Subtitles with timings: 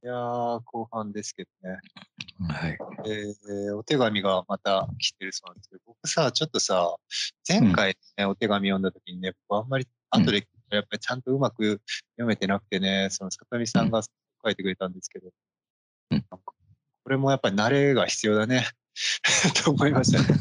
[0.00, 1.78] いやー、後半ですけどね。
[2.48, 2.78] はい。
[3.06, 6.94] えーお手紙がまた来てるそうなんですけど、僕さ、ちょっとさ、
[7.48, 11.80] 前回ね、お手紙読んだ時にね、僕あんまり後でやっぱりちゃんとうまく
[12.12, 14.02] 読めてなくてね、その里見さんが
[14.44, 15.30] 書いてくれたんですけど、
[16.12, 16.24] うん
[17.04, 18.68] これもやっぱり慣れが必要だね。
[19.64, 20.38] と思いましたね。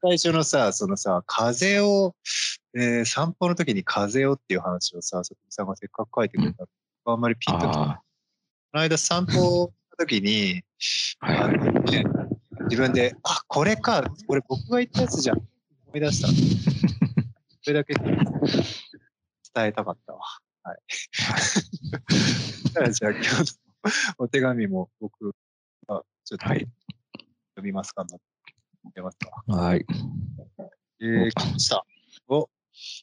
[0.00, 2.14] 最初のさ、そのさ、風を、
[2.74, 6.68] えー散歩の時に風をっていう話をさ、里見さんがせっかく書いてくれたの、
[7.12, 8.09] あんまりピンときてない
[8.72, 10.62] の間散歩の時に、
[11.20, 12.04] あ、はいあのね、
[12.68, 15.38] 自分で、あ、これか、これ僕が言ったやつじゃん。
[15.38, 15.46] 思
[15.96, 16.28] い出した。
[17.62, 18.16] それだけ伝
[19.56, 20.20] えたかったわ。
[20.62, 20.78] はい。
[22.92, 23.44] じゃあ、今日の
[24.18, 25.34] お手紙も僕
[25.88, 26.68] はちょっとはい
[27.54, 28.20] 読みますか、読
[28.94, 29.42] みますか。
[29.48, 29.84] はい。
[31.00, 31.84] えー、来ました。
[32.28, 32.48] お、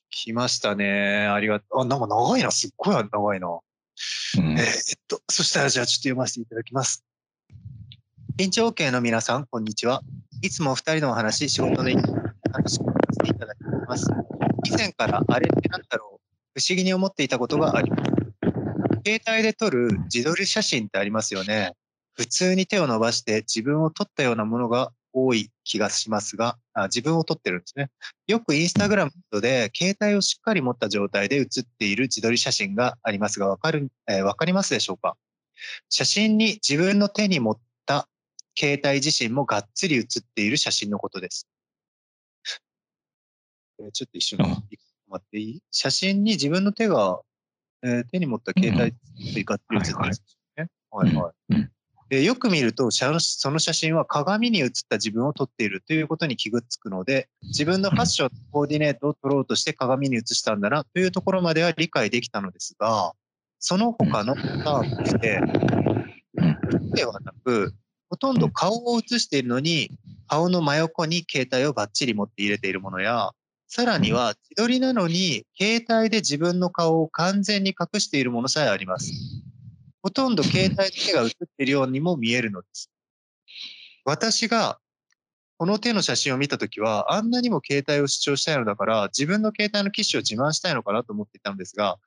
[0.09, 1.27] 来ましたね。
[1.27, 1.81] ありがとう。
[1.81, 2.51] あ、なんか長いな。
[2.51, 3.59] すっごい長いな。
[4.37, 4.65] うんえっ
[5.07, 7.03] と、そしたらじゃあちょっと読ませていただきます。
[8.37, 10.01] 緊張系の皆さん、こんにちは。
[10.41, 13.55] いつもお二人のお話、仕事で楽しくさせていただい
[13.87, 14.07] ます。
[14.65, 18.03] 以前からあれってなんだろう、不思議に思っていたことがあります。
[19.05, 21.73] 携帯で撮る自撮り写真ってありますよね。
[22.13, 27.89] 普通に手を伸ばして自分を撮ったようなものが多い気がしますが、あ自分を撮ってるんですね。
[28.27, 35.17] よくインスタグラムで携帯をしっかり持った状態で写っている自撮り写真がありますが、わかる、えーわかりますでしょうか？
[35.89, 38.07] 写真に自分の手に持った
[38.55, 41.47] 携帯自身もがっつり写っている写真のことです。
[43.79, 44.63] えーちょっと一瞬うん待
[45.15, 45.63] っていい？
[45.71, 47.21] 写真に自分の手が、
[47.81, 48.93] えー手に持った携帯
[49.33, 50.67] でがっつり写ってるんですね。
[50.91, 51.33] はいはい。
[52.09, 63.11] うんでよく見ると、写その写真は鏡に映った自分を撮っているということに気がつくので、自分のファッション、コーディネートを撮ろうとして鏡に映したんだなというところまでは理解できたのですが、
[63.59, 65.41] その他のパターンとして、
[66.93, 67.73] ではなく、
[68.09, 69.91] ほとんど顔を映しているのに、
[70.27, 73.31] 顔の真横に携帯をバッチリ持って入れているものや、
[73.67, 79.11] さらには自撮りなのに、携帯で自分の顔を完全に隠しているものさえあります。
[80.01, 82.89] ほとんど携帯の手が映っているようにも見えるのです。
[84.05, 84.79] 私が
[85.57, 91.97] この手の写真を見たときは、あんなにも携帯を主張したいのだから、自分の携帯の機種を自慢したいのかなと思っていたんですが、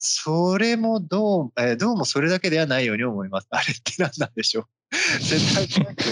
[0.00, 3.46] それもどう、えーどうもそれだけではないように思います。
[3.50, 6.02] あれって何なんでしょう世田谷区、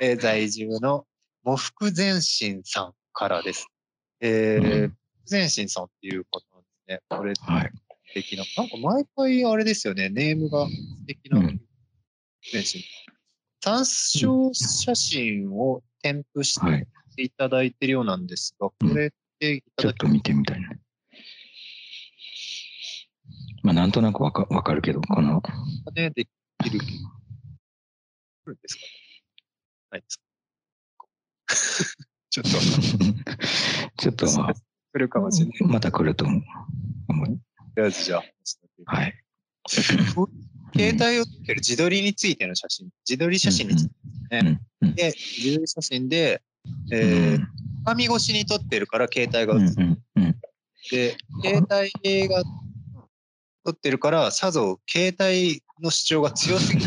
[0.00, 1.06] えー在住の
[1.44, 3.66] 喪服前進さんからです。
[4.20, 4.96] えーうん
[5.30, 7.00] 前進さんっていう方なんですね。
[7.08, 7.72] これはい。
[8.10, 8.44] 素敵な。
[8.56, 11.60] なんか毎回あれですよね、ネームが素敵なうん。
[13.62, 16.86] 参照写真を添付しはい。
[17.16, 20.70] ていただいてるようなんですが、これっていただきちょっと見てみたいな。
[23.62, 25.42] まあ、なんとなくわかわかるけど、この、
[25.84, 26.80] までできる。
[26.80, 26.84] 来
[28.46, 28.80] るんですか？
[28.80, 28.88] ね
[29.92, 30.16] ないです
[30.96, 31.06] か？
[32.30, 32.50] ちょっと、
[33.96, 34.54] ちょっとまあ、
[34.94, 35.62] 来るかもしれない。
[35.64, 36.42] また来ると思う。
[37.76, 38.22] りあえずじゃあ、
[38.84, 39.14] はい。
[40.72, 44.42] 携帯を撮ってる自撮りについての写真、自撮り写真について
[44.94, 46.42] で、自撮り写真で、
[46.92, 47.46] えー
[47.84, 50.36] 鏡越しに撮ってるから携帯がうん映ってうんうん。
[50.90, 52.42] で、携帯が
[53.64, 56.86] 撮ってるから、さぞ携帯の主張が強すぎ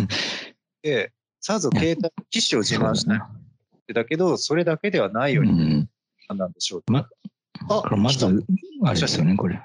[0.81, 1.11] て、
[1.41, 5.89] さぞ携帯の機種を自慢したいってだけど、それだけではないよううにん。
[6.35, 6.83] なんでしょう。
[6.91, 8.25] まあこれまず、
[8.83, 9.61] あれですよね、これ。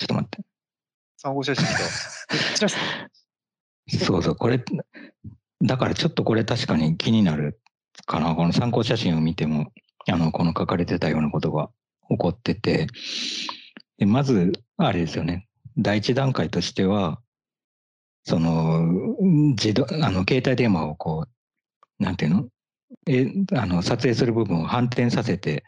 [0.00, 0.38] あちょっと待って。
[1.16, 2.68] 参考写真来た。
[4.06, 4.62] そうそう、これ、
[5.62, 7.60] だからちょっとこれ確かに気になる
[8.06, 8.34] かな。
[8.34, 9.72] この参考写真を見ても、
[10.08, 11.70] あの、この書かれてたようなことが
[12.10, 12.86] 起こってて、
[13.98, 15.48] でまず、あれですよね。
[15.76, 17.20] 第一段階としては、
[18.24, 18.82] その、
[19.56, 21.26] 自動、あの、携帯電話をこ
[21.98, 22.48] う、なんていうの？
[23.06, 25.64] え、あの、撮影する部分を反転させて、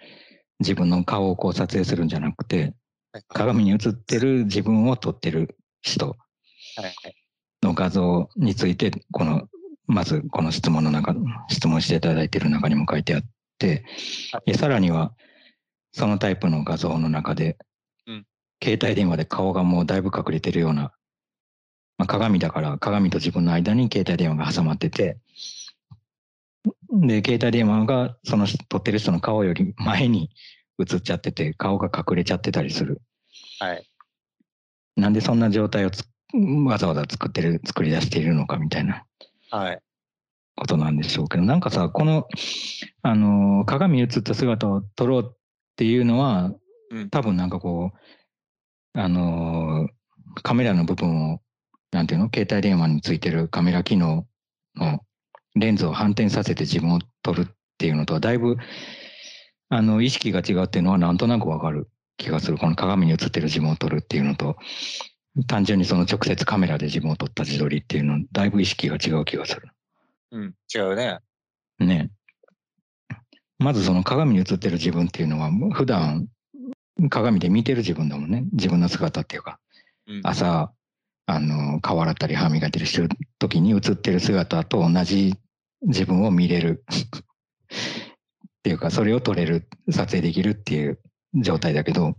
[0.60, 2.74] 自分の顔をこう撮影するんじゃなくて、
[3.28, 6.16] 鏡に映ってる自分を撮ってる人
[7.62, 9.48] の画像について、この、
[9.86, 11.15] まずこの質問の中、
[11.48, 13.22] 質問していただいている中にも書いてあっ
[13.59, 13.84] て、
[14.47, 15.12] でさらには、
[15.92, 17.59] そのタイプの画像の中で、
[18.07, 18.27] うん。
[18.62, 20.92] 携帯電話で顔がもうだいぶ隠れてるような、
[21.98, 25.18] まあ、鏡だから鏡と自分の間に携帯電話が挟まってて、
[26.92, 30.30] で、携帯電話がその撮ってる人の顔より前に
[30.80, 33.03] 映っちゃってて、顔が隠れちゃってたりする。
[33.59, 33.86] はい。
[34.97, 36.04] なんでそんな状態をつ
[36.66, 39.04] わざわざ作ってる、作り出しているのかみたいな
[39.50, 39.80] はい。
[40.56, 42.27] ことなんでしょうけど、なんかさ、この、
[43.03, 45.36] あの、鏡に映った姿を撮ろうっ
[45.77, 46.53] ていうのは、
[46.91, 49.88] うん多分なんかこう、あの、
[50.42, 51.41] カメラの部分を
[51.92, 52.30] なんていうの？
[52.33, 54.26] 携帯電話についてるカメラ機能
[54.76, 55.00] の
[55.56, 57.47] レンズを反転させて自分を撮るっ
[57.78, 58.56] ていうのとはだいぶ
[59.71, 62.59] あの意識が違うっていうのはなんとなくわかる気がする。
[62.59, 64.57] この鏡に映ってる自分を撮るっていうのと
[65.47, 69.69] 単純にその直接カメラで自分を撮った自撮りっていうのだいぶ意識が違う気がする。
[70.33, 71.21] うん、違うね。
[71.78, 72.11] ね。
[73.59, 76.27] まずその鏡に映ってる自分っていうのは普段
[77.09, 78.45] 鏡で見てる自分だもんね。
[78.53, 79.61] 自分の姿っていうか。
[80.09, 80.72] うん、朝
[81.27, 83.09] あの顔洗ったり歯磨いたりしてる
[83.39, 85.34] 時に映ってる姿と同じ
[85.83, 86.84] 自分を見れる
[88.60, 91.01] っていうかそれを撮れる撮影できるっていう
[91.34, 92.15] 状態だけど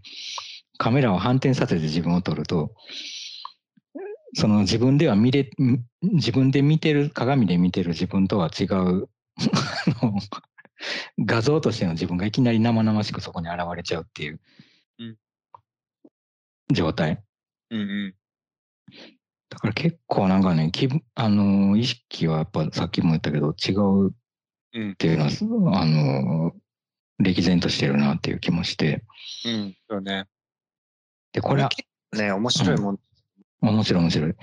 [0.77, 2.73] カメラを反転させて自分を撮ると
[4.33, 5.49] その自分では見れ
[6.01, 9.07] 自分で見てる鏡で見てる自分とは違う
[11.23, 14.39] 画像としての自分がいきなり生々しくそこに現れちゃうっていう
[14.99, 15.17] うん
[16.73, 17.21] 状態。
[17.69, 18.15] うんうん。
[19.49, 23.73] だから結構なんかね、気分あの意識はやっぱさっきも言ったけど違
[24.07, 24.13] う
[24.77, 25.25] っうんていうの
[25.65, 26.53] は、あの
[27.19, 29.03] 歴然としてるなっていう気もして。
[29.45, 30.27] うん、そうね。
[31.33, 31.69] で、これは
[32.13, 33.00] ね、面白いもん。
[33.62, 34.33] 面白い面白い。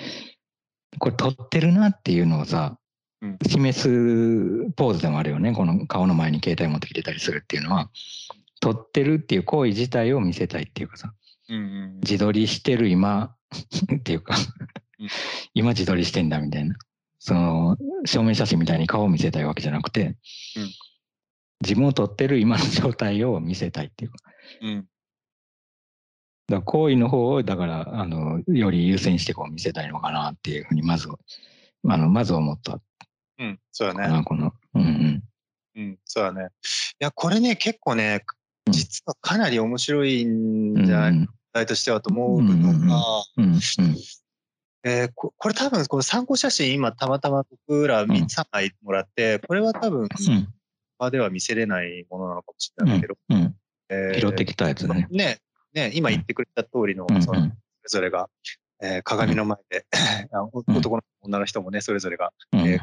[0.99, 2.79] これ撮ってるなっていうのをさ、
[3.21, 3.89] うん示す
[4.77, 5.53] ポーズでもあるよね。
[5.53, 7.91] この顔の前に携帯持ってきてたりするっていうのは、
[8.61, 11.13] 撮ってるっていう行為自体を見せたいっていうかさ、
[11.49, 13.35] うんうん自撮りしてる今
[13.97, 14.37] っていうか
[14.99, 15.09] うん
[15.55, 16.77] 今自撮りしてんだみたいな
[17.19, 20.17] その証明写真みたいに顔を見せたいわけじゃなくて、
[20.56, 20.73] うん。
[21.61, 24.19] 自分を撮ってる今の状態を見せたいっていうか。
[24.62, 24.87] うん。
[26.49, 31.09] だ行為の方をだからあのより優先してこう見せたいのかなっていうふうにまず
[31.87, 32.81] あのまず思った。
[33.38, 34.14] うん、そうかだね。
[34.14, 35.23] なこのうんうん。
[35.76, 36.49] うん、そうだね。
[37.00, 38.25] いや、これね、結構ね
[38.67, 38.73] う、ん。
[38.73, 42.56] 実はかなり面白いんうんじゃないうんかとしてはと思ううんうん。
[42.56, 43.61] うんうん
[44.85, 48.09] えーここれ多分この参考写真今たまたま僕らん。
[48.11, 50.09] 3枚もらって、これは多分うん。
[50.99, 53.55] 場では見せれないものなのかもしれないけど、うん。
[53.89, 55.07] えー拾ってきたやつだね。
[55.11, 55.39] ね、
[55.73, 57.51] ね、今言ってくれた通りの、うんそのそれ
[57.89, 58.29] ぞれが、
[58.83, 59.87] えー鏡の前で、
[60.33, 62.61] あ男の子女の人もね、それぞれが、うん。
[62.61, 62.81] え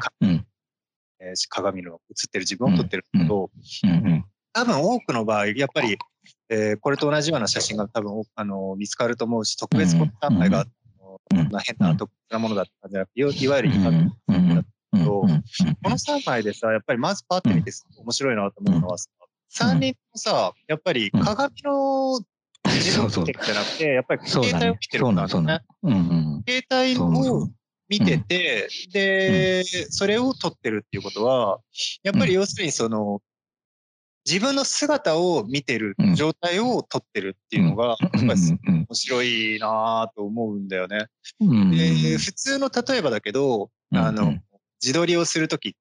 [1.20, 3.50] えー鏡の映ってる自分を撮ってるけど、
[3.84, 3.90] うん。
[3.90, 4.24] うん。
[4.52, 5.96] 多分多くの場合、やっぱり、
[6.48, 10.72] えーこれと同じような写真が多分あの見つかると思うし、特別この3枚が、あのうん
[11.30, 14.36] こんな変な特別なものだったんじゃなくて、いわいわゆる今の、うん。
[14.36, 14.50] うん。
[14.50, 14.64] うん。
[15.82, 19.10] この3枚でさ、やっぱりまずパッと見て面白いなと思うのはさ、
[19.54, 22.20] 3人ともさ、やっぱり鏡の
[22.64, 25.04] 自分を見てじゃなくて、やっぱり携帯を見てる
[25.42, 25.60] ね。
[26.46, 27.48] 携帯を
[27.88, 31.60] 見てて、で、それを撮ってるっていうことは、
[32.02, 33.20] やっぱり要するにその、
[34.26, 41.06] 自分の姿を見てる状態を撮ってるっていうのが、やっぱりうん面白いなと思うんだよね。
[41.40, 41.70] うん。
[41.70, 44.34] で、普通の例えばだけど、あの、
[44.82, 45.76] 自撮りをするとき、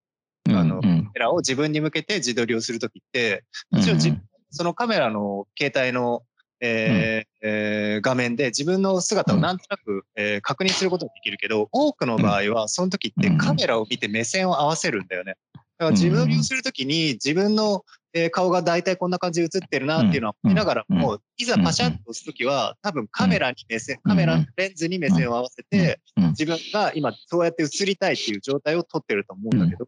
[0.48, 0.82] あのうん。
[0.82, 3.98] カメラを自分に向けて自撮りをするときって、もちろん。
[3.98, 4.16] 自
[4.52, 6.22] そのカメラの携帯の、
[6.62, 15.36] えーえー画面で自分の姿をなんとなく、えー確認することができるけど、多くの場合はその時ってカメラを見て目線を合わせるんだよね。
[15.78, 17.84] だから自分をするときに自分の、
[18.14, 26.00] えー顔が大体こんな感じで映ってるなっていうのは思いながらも、いざパシャッと押すときは多分カメラに目線、カメラのレンズに目線を合わせて、
[26.30, 29.86] 自分が今そうやって映りたいっていう状態を撮ってると思うんだけど、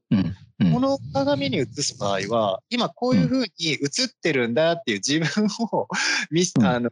[0.74, 3.80] この鏡に映す場合は、今こういう風に映っ
[4.22, 5.88] てるんだっていう自分を
[6.30, 6.92] 見,、あの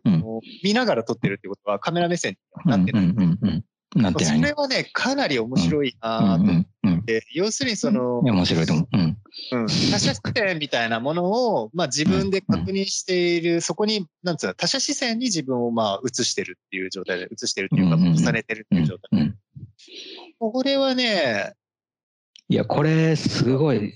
[0.63, 3.63] 見ながら撮ってるってことはカメラ目線になってない。
[3.95, 8.87] なってないそれはね、かなり面白いなと思って、要するにその、面白いと思う。
[8.91, 9.17] うん。
[9.51, 19.33] うん、他者視線みたいなものを、まあ、自分で確認している、そこに、なんつうの、他者視線に自分をまあ映してるっていう状態で、映してるっていうか、重ねてるっていう状態。
[20.39, 21.53] これはね、
[22.47, 23.93] いや、これ、すごい、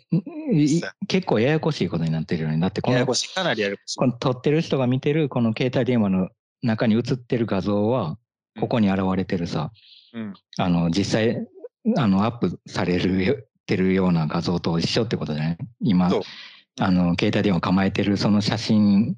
[1.08, 2.58] 結構ややこしいことになってるよね。
[2.58, 3.98] だってこの、ややこしい、かなりややこしい。
[3.98, 6.30] この撮ってる人が見てる、この携帯電話の
[6.64, 8.18] 中に映ってる画像は、
[8.60, 9.72] ここに現れてるさ、
[10.14, 11.48] うん、あの、実際、
[11.98, 15.58] あの、アップされる、てるような画像と一緒ってことじゃない？
[15.82, 16.10] 今、
[16.82, 19.16] あの、携帯電話構えてるその写真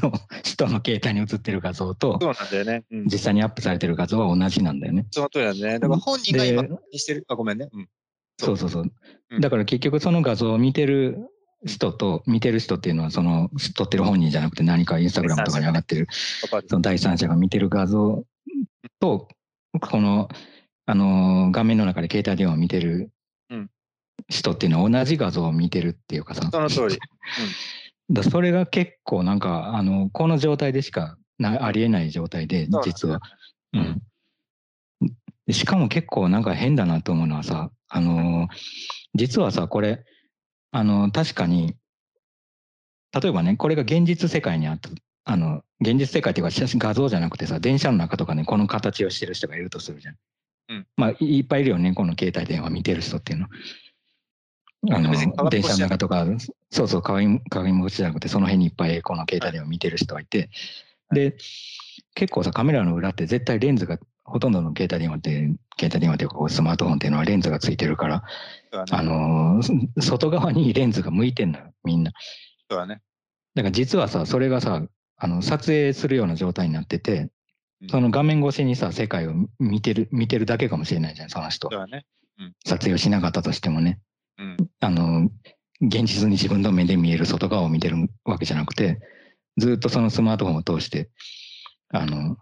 [0.00, 0.12] の
[0.44, 5.06] 人の携帯に写ってる画像と、そうなんだよね、うん、実際にアップされてる画像は同じなんだよね。
[5.10, 5.78] その通りだね。
[5.78, 7.68] だから本人が今にしてる、あ、ごめんね。
[7.72, 7.88] うん、
[8.38, 8.56] そう。
[8.56, 8.92] そうそう。
[9.40, 11.18] だから結局その画像を見てる
[11.66, 18.24] 人と、見てる人っていうのはその撮ってる本人じゃなくて何かインスタグラムとかに上がってる、その第三者が見てる画像
[19.00, 19.28] と、
[19.80, 20.28] この、
[20.86, 23.10] あの、画面の中で携帯電話を見てる
[24.28, 26.48] 人っていうのは同じ画像を見てるっていうかさ。
[26.50, 26.98] その通り。
[28.08, 33.20] うん、 だそれが結構なんか、あの、この状態でしかなありえない状態で、実は。
[33.72, 34.02] うん。
[35.46, 40.04] でしかも結構なんか変だなと思うのはさ、あのー実はさ、これ、
[40.70, 41.74] あの確かに、
[43.12, 44.90] 例えばね、これが現実世界にあった、
[45.24, 50.16] あの、現実世界っていうか写真画像じゃなくてさ、電車の中とかね、この形をしてる人がいるとするじゃん。
[50.68, 53.48] うんまあ、いいっぱいいるよね、この携帯電話見てる人っていうの。
[54.88, 55.10] あの
[55.50, 56.26] 電車の中とか、
[56.70, 60.48] そうそう、鏡鏡越しじゃなくて、その辺にいっぱいこの携帯電話見てる人がいて、
[61.12, 61.36] で、
[62.14, 65.30] 結構さ、カメラの裏って絶対レンズが、ほとんどの携帯電話って、
[65.78, 68.24] 携帯電話っていうかこうスマートフォンっていうのはレンズがついてるから、
[68.72, 68.84] ね。
[68.90, 69.60] あの
[70.00, 72.12] 外側にレンズが向いてんのよ、みんな。
[72.70, 73.02] そうだね。
[73.54, 74.82] だから実はさ、それがさ、
[75.20, 77.18] あの撮影するような状態になってて、
[77.82, 81.80] うんその画面越しにさ、世界を見てる、見てるだけかもしれないじゃん、その人そう。
[81.80, 82.04] だね。
[82.66, 84.00] 撮影をしなかったとしてもね。
[84.36, 84.56] うん。
[84.80, 85.30] あの、
[85.80, 87.96] 現実に自分の目で見える外側を見てる
[88.26, 89.00] わけじゃなくて、
[89.56, 91.08] ずっとそのスマートフォンを通して、
[91.88, 92.36] あの、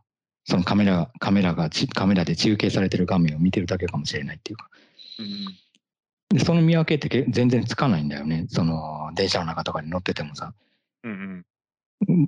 [0.44, 4.68] そのカメラ、カメラがち、カメラで中継されてる画面を見てるだけかもしれないっていうか。
[5.20, 6.36] うん。
[6.36, 8.46] で、その見分けってけ全然つかないんだよね。
[8.48, 10.52] その、電車の中とかに乗っててもさ。
[11.04, 11.12] うん。
[11.12, 11.44] うん。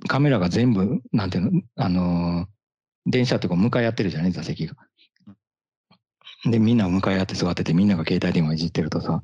[0.07, 2.47] カメラが全部、なんていうの、あのー
[3.07, 4.31] 電車ってこう向かい合ってるじゃない？
[4.31, 4.75] 座席が。
[6.45, 9.23] で、みんな向かい合って座ってて、みんなが携帯電話いじってるとさ、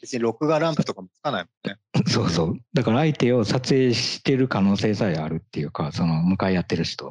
[0.00, 1.78] 別に録画ランプとかもつかないもんね。
[2.10, 2.58] そうそう。
[2.72, 7.08] だから相手を撮影してる可能性さえあるっていうか、その向かい合ってる人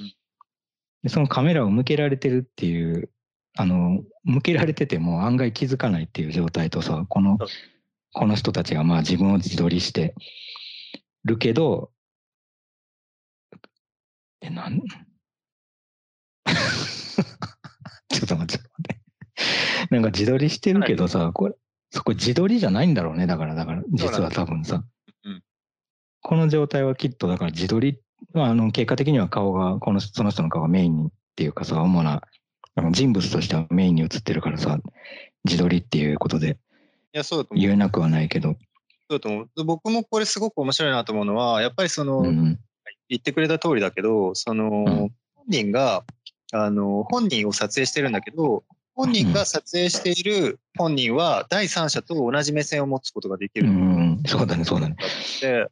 [0.00, 0.14] うん。
[1.02, 3.10] で、そのカメラを向けられてるっていう、
[3.58, 7.36] あの、向けられてても案外気づかないっていう状態とさ、この
[8.14, 10.14] この人たちがまあ自分を自撮りして
[11.24, 11.90] るけど、
[14.42, 14.80] え、なん？
[18.08, 19.00] ちょっと待って、ちょっと待って。
[19.90, 21.54] なんか自撮りしてるけどさ、これ、
[21.90, 23.26] そこ自撮りじゃないんだろうね。
[23.26, 24.76] だから、だから、実は多分さ。
[24.76, 24.78] う
[25.30, 25.42] ん
[26.24, 27.98] この状態はきっと、だから自撮り、
[28.32, 32.22] まあ、あの、結果的には顔が、この、その人の顔がメインにっていうかさ、主な、
[32.76, 34.78] あの人物としてはメインに映ってるからさ、
[35.44, 36.58] 自撮りっていうことで
[37.14, 37.54] いや、そうだと。
[37.54, 38.56] 言えなくはないけど、
[39.10, 39.64] そうだと思う。
[39.64, 42.58] 僕もこれすごく面白いなと思うのは、やっぱりその、うん、
[43.12, 44.84] 言ってくれた通りだけど、その、ん。
[44.84, 45.10] 本
[45.48, 46.04] 人が、
[46.52, 48.64] あの、本人を撮影してるんだけど、
[48.94, 53.70] 本人が撮影している本人は第三者と同じ目線を持つことができうる。
[53.70, 54.96] ん、そうだね、そうだね。
[55.40, 55.66] で、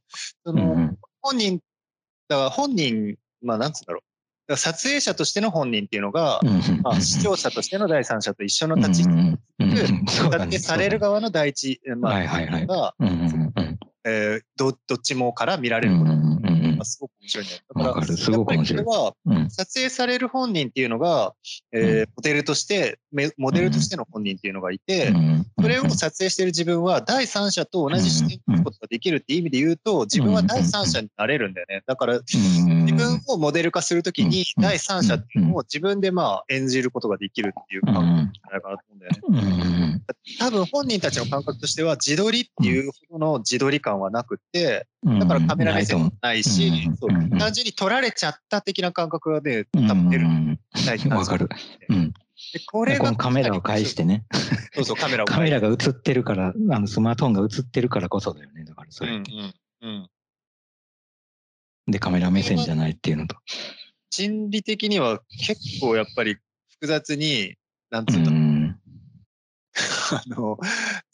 [0.45, 0.99] そうん、の、うん。
[1.21, 1.61] 本人、
[2.29, 4.01] だから本人、まあなんつうんだろ
[4.49, 4.57] う。
[4.57, 10.47] 撮影者としての本人っていうのが、うん、まあ、視聴者としての第三者と一緒のうん、立ち位置だね。
[10.47, 12.25] 影される側の第一、まあ、
[12.67, 12.95] が、
[14.57, 16.50] どどっちもから見らうん、れること
[16.81, 17.61] がすごく面白いんだよ。
[17.85, 18.85] だからすごく面白い。
[18.85, 21.35] これはうん、撮影される本人っていうのが、
[21.73, 23.00] えーモデルとして、め
[23.37, 31.83] モデルとしての本人っていうのがいて、うん、それを撮影している自分は第三者と同じ視点をことができるっていう意味で言うと、自分は第三者になれるんだよね。
[31.87, 40.01] だから、自分をモデル化するときに、うん第三者っていうのを自分でまあ演じることができるっていう感覚じゃないかなと思うんだよね。
[40.39, 46.91] 多分本人たちの感覚としては、自撮りっていうほどの自撮り感はなくって、うん、だからカメラ目線もないしう。
[46.91, 50.27] ん、そううん単純に撮られちゃった的な感覚がね、うん多分出る
[51.11, 51.49] わかる。
[51.89, 52.13] うん。
[52.53, 54.25] でこれがこのカメラを返してね。
[54.75, 58.65] そうそう、カメラを カメラが映ってるから、あのスマートフォンが映ってるからこそだよね。
[58.65, 59.13] だからそれ。
[59.13, 60.11] うんうんうん。
[61.87, 63.37] で、カメラ目線じゃないっていうのと。
[64.11, 66.37] 心理的には結構やっぱり
[66.69, 67.55] 複雑に、
[67.91, 68.81] なんうつうんだろう、ん。
[70.13, 70.59] あの、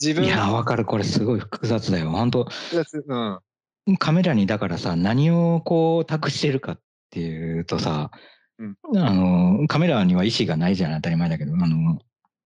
[0.00, 0.85] 自分いや、わかる。
[0.85, 2.11] これすごい複雑だよ。
[2.11, 3.97] 本当複雑、うん。
[3.99, 6.80] カメラにだからさ、何をこう託してるかっ
[7.11, 8.11] ていうとさ、
[8.58, 11.98] うんあの、カメラには意思がないじゃん、当たり前だけど、あの、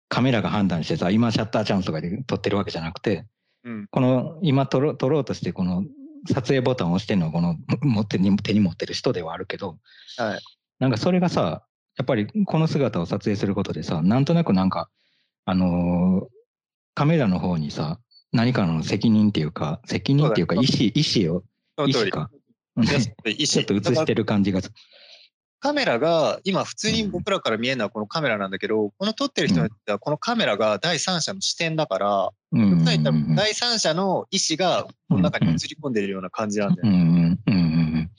[0.08, 3.26] カメラが判断してさ、今シャッターチャンスとかで撮ってるわけじゃなくて、
[3.64, 3.86] うん。
[3.90, 5.84] この今撮ろ撮ろうとしてこの
[6.28, 9.78] 撮影ボタンを押してるのはこの持ってに手に持ってる人ではあるけど、
[10.16, 10.40] はい。
[10.78, 11.64] なんかそれがさ、
[11.98, 14.88] やっぱりこの姿を撮影することでさ、なんとなくなんか、
[15.44, 16.36] あのー
[16.96, 18.00] カメラの方にさ、
[18.32, 21.44] 何かの責任っていうか、責任っていうか意思、意思を。
[21.86, 22.30] 意思か。
[22.82, 24.72] ちょっと映思してる感じがす
[25.66, 32.84] カメラが、今普通に僕らから見えるのはこのカメラなんだけど、この撮ってる人にとってはこのカメラが第三者の視点だから、うん。
[32.84, 37.38] 第三者の意思がこの中に映り込んでるような感じなんだよね。
[37.46, 37.52] うん。
[37.52, 38.10] うん。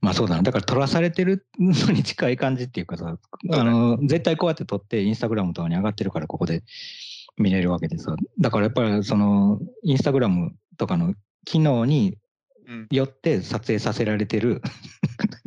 [0.00, 0.42] まあそうだな。
[0.42, 3.18] だから撮らされてるのに近い感じっていうかさ、
[3.52, 6.62] あの、絶対こうやって撮ってインスタグラムとかに上がってるからここで
[7.38, 8.14] 見れるわけでさ。
[8.38, 11.12] だからやっぱりその、インスタグラムとかの
[11.44, 12.18] 機能に
[12.68, 12.86] うん。
[12.92, 14.62] よって撮影させられてる、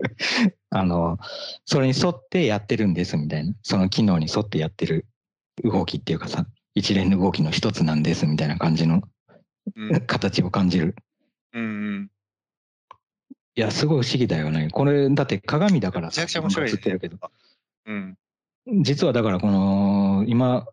[0.70, 1.18] あの、
[1.66, 3.54] それに沿ってやってるんですみたいな。
[3.62, 5.06] その機能に沿ってやってる
[5.64, 6.46] 動きっていうかさ、
[6.76, 9.02] 一連の動きの一つなんですみたいな感じの
[9.76, 10.96] うん形を感じる。
[11.54, 11.68] うんう
[12.00, 12.12] ん。
[13.56, 14.70] いや、すごい不思議だよね。
[14.72, 17.18] これ、だって鏡だからめちゃくちゃ面白い映ってるけど。
[17.86, 18.18] うん。
[18.82, 20.66] 実はだからこの、今、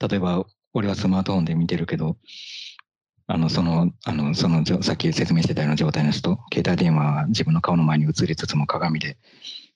[0.00, 2.16] 例えば俺はスマートフォンで見てるけど、
[3.26, 9.16] あの、その、あの、その、さっき説明してたような状態の人、携帯電話は自分の顔の前に映りつつも鏡で、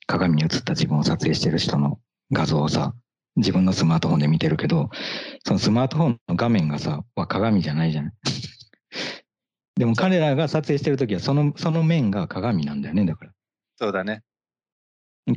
[0.07, 1.99] 鏡に映った自分を撮影してる人の
[2.31, 2.95] 画像をさ、
[3.37, 4.91] 自分のスマートフォンで見てるけど、
[5.47, 8.13] そのスマートフォンの画面がさ、は鏡じゃないじゃない。
[9.77, 13.33] でも彼らが撮影してるときは、その、その面が鏡なんだよね、だから。
[13.77, 14.23] そうだね。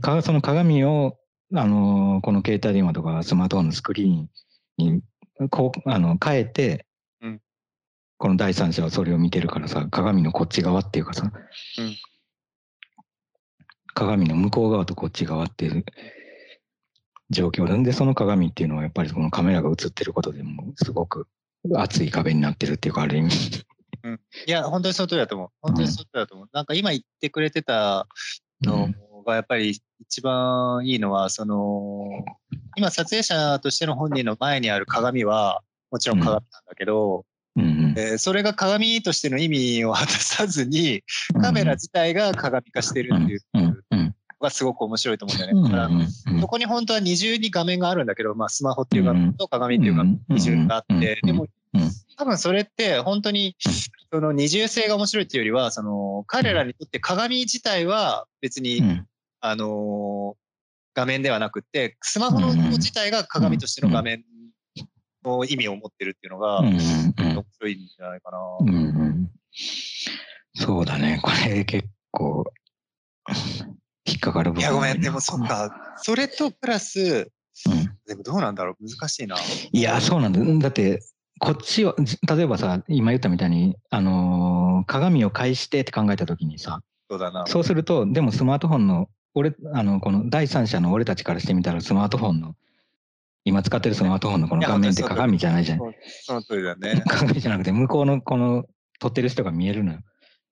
[0.02, 1.18] かその鏡を、
[1.54, 4.30] あのーこの携帯電話とかスマートフォンのスクリーン
[4.78, 5.02] に、
[5.50, 6.91] こう、あの、変えて、うん
[8.22, 11.32] この第三者はそれを見てるからさ、鏡のこっち側っていうかさ、
[11.80, 11.98] うん
[13.94, 15.84] 鏡の向こう側とこっち側っていう
[17.30, 21.28] 状況なんで、その鏡っていうのはやっぱりこのカメラが映ってることでもすごく
[21.76, 23.66] 厚い壁になってるっていうか、ある意味。
[24.48, 25.50] いや、本当にその通りだと思う。
[25.62, 26.50] 本当にその通りだと思う。
[26.54, 28.08] なんか今言ってくれてた
[28.62, 28.88] の
[29.26, 32.08] がやっぱり一番いいのは、その、
[32.78, 37.96] 今撮影者としての本人の前にある鏡は、もちろん鏡なんだけど、うんうん。
[37.98, 41.04] えーそれが鏡としての意味を果たさずに、
[41.42, 45.70] カメラ自体が鏡化してるっていううんのうんがすごく面白いと思うんだようんね。
[45.70, 53.56] だから、うんそこに本当は二重に画面があるんだけど、まあスマホっていう画面と鏡っていう画面うん二重があって、うんでもうん多分それって本当に
[54.12, 59.08] その二重性が面白いっていうよりは、その彼らにとって鏡自体は別に、うん。
[59.42, 60.42] あのー
[60.94, 64.26] 画面ではなくって、スマホの自体が鏡としての画面
[65.24, 68.40] の意味を持ってるっていうのが、面白いんじゃないかな。
[68.60, 68.78] うんう
[69.10, 69.32] ん
[70.54, 71.20] そうだね。
[71.24, 72.44] これ結構
[74.06, 75.96] 引っかかる部分いや、ごめん、でもそっか。
[75.98, 77.32] それとプラス、
[77.68, 79.36] うんでもどうなんだろう難しいな。
[79.72, 80.40] いや、そうなんだ。
[80.64, 81.02] だって、
[81.40, 87.46] こっちは、じ例えばさ、今言ったみたいに、あのー鏡を返してって考えたときにさ、そうだな。
[87.46, 92.56] そうすると、でもスマートフォンの、俺、あの、この第三者の俺たちからしてみたら、スマートフォンの、
[93.44, 95.80] 今使ってるスマートフォンのこの画面って鏡じゃないじゃん。
[96.24, 97.04] その通りだね。
[97.08, 98.66] 鏡じゃなくて、向こうのこの
[99.00, 100.00] 撮ってる人が見えるのよ。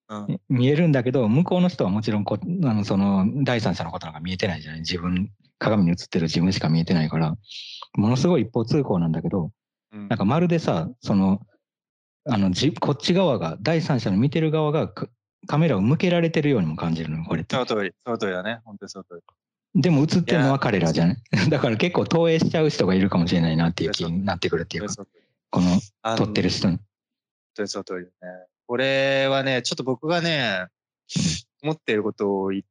[0.10, 0.41] うん。
[0.49, 4.80] 見えるんだけど、向こうの人はもちろんこ、あの、その、第三者のことなんか見えてないじゃない？
[4.80, 7.36] 自分、鏡に映ってる自分しか見えてないから、
[7.95, 9.52] ものすごい一方通行なんだけど、
[9.93, 11.41] うんなんかまるでさ、その、
[12.28, 15.08] あの、じ、こっち側が、第三者の見てる側がか
[15.47, 17.60] カメラを向けられてるようにも感じるのよ、これってそ。
[17.60, 18.62] の通り、その通りだね。
[18.65, 19.21] 本当にその通り。
[19.75, 21.17] でも映ってるのは彼らじゃない？
[21.49, 24.95] だから結構投影しちゃう人がいるかもしれないなっていう気になってくるっていうか、
[25.51, 26.79] この撮ってる人に
[27.65, 28.45] その通りだね。
[28.67, 30.67] これはね、ちょっと僕がね、
[31.63, 32.63] 思ってることを言っ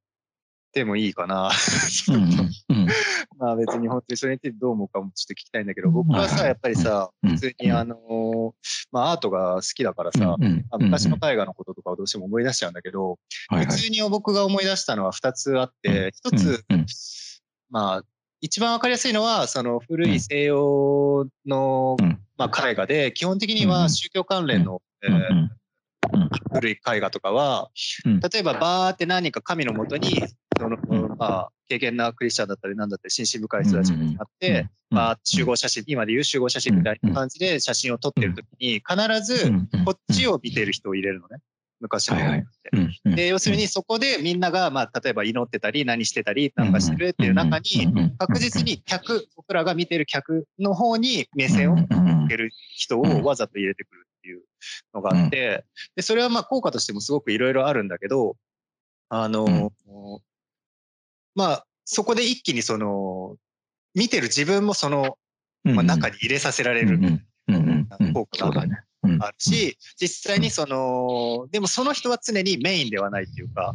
[0.78, 1.50] てもいいかな。
[3.38, 8.52] まあ別に本当にそれについてどう思うかもちょっと聞きたいんだけど、僕はさ、やっぱりさ、うん普通にあのー
[8.92, 10.36] まあアートが好きだからさ、
[10.78, 13.18] 昔の絵画のこととかをどうしても思い出しちゃうんだけど、
[13.50, 16.64] 普通に僕が思い出したのは2つあって、1つ、
[17.70, 18.02] まあ、
[18.40, 25.48] 一番わかりやすいのは、その古い西洋の、うんまあ、絵画で、基本的には宗教関連の、えー
[26.52, 27.70] 古い絵画とかは、
[28.04, 28.20] うん。
[28.20, 30.22] 例えばバーって何か神のもとに、
[30.58, 30.76] その
[31.18, 39.52] あ、敬虔なクリスチャンだったりなんだったり、心身深い人たちが集まって、まあ、集合写真、今でいう集合写真みたいな感じで写真を撮ってるときに、必ず
[39.84, 41.38] こっちを見てる人を入れるのね。
[41.80, 42.16] 昔の。
[42.16, 42.20] っ
[43.04, 46.72] てで、要するにそこでみんなが、まあ、例えば祈ってたり、何してたりなん。
[46.72, 54.42] かしてるっていう中に、確実に客、僕らが見てる客の方に目線を向ける人をわざと入れてくるいう
[54.94, 55.64] のがあって、
[55.96, 58.36] で、それはまあ効果としてもすごくいろいろあるんだけど、
[59.08, 59.72] あの、
[61.34, 63.36] まあ、そこで一気にその、
[63.94, 65.18] 見てる自分もその、
[65.64, 66.98] まあ、中に入れさせられる
[68.12, 68.62] 効果が
[69.20, 73.74] あるし、実際にその、でもその人は常にメインではないっていうか、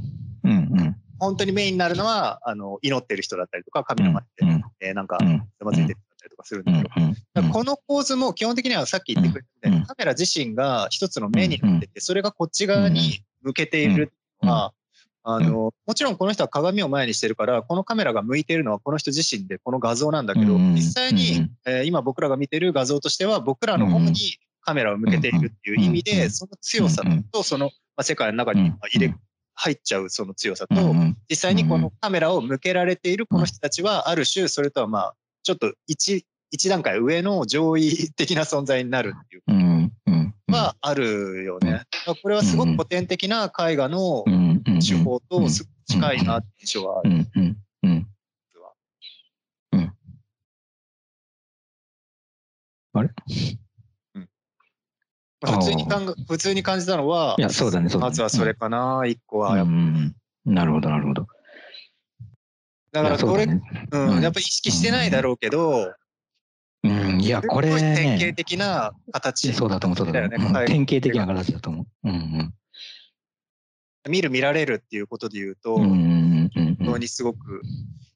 [1.19, 5.17] 本当にメインになるのは、あの、祈ってる人だったりとか、神の前で、えーなんか、
[5.57, 6.89] つまずいてるだったりとかするんだけど、
[7.33, 14.73] だからこの構図も基本的にはさっき言ってくれたみたいに、カメラ自身が一つの目になってて、それがこっち側に向けているのは、
[15.25, 29.15] あの、もちろんこの人は鏡を前にしてるから、このカメラが向いているのはこの人自身でこの画像なんだけど、実際に、えー今僕らが見てる画像としては、僕らの方にカメラを向けているっていう意味で、その強さと、その、まあ、世界の中に入れ、
[29.55, 30.75] 入っちゃうその強さと、
[31.29, 39.43] 実際にこのカメラを向けられているこの人たちは、ある種、それとはまあ、ちょっと一、一段階上の上位的な存在になるっていう。
[40.51, 41.83] はあるよね。
[42.21, 44.23] これはすごく古典的な絵画の
[44.85, 45.47] 手法と
[45.85, 47.27] 近いなって印象はある。
[52.95, 53.09] あれ？
[55.43, 58.09] 普通に考え普通に感じたのは、いや、そうだね、そうだね。
[58.11, 59.65] まずはそれかな、一個は。
[60.45, 61.27] なるほど、なるほど。
[62.93, 65.93] だからこれ、うだねうん、うんやっぱ意識してないだろうけど、
[66.83, 69.51] うん、いや、これすごい典型ね、的な形。
[69.53, 70.61] そうだと思う、そうだと思う。
[70.61, 72.09] うん典型的な形だと思う。
[72.09, 72.53] うん
[74.09, 75.83] 見る見られるっていうことで言うと、うん。
[75.83, 75.97] うんうん
[76.55, 77.61] うんうん本当にすごく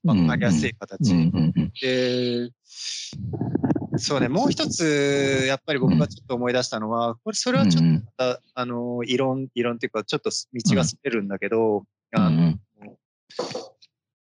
[0.04, 1.12] わかりやすい形。
[1.12, 2.50] うんうんうんで、
[3.98, 12.60] そうね、もう一つ、やっぱり僕がちょっと思い出したのは、これ、それはちょっとうんまた、あの、異論、異論っていうか、ちょっと道がそれるんだけど、うあのん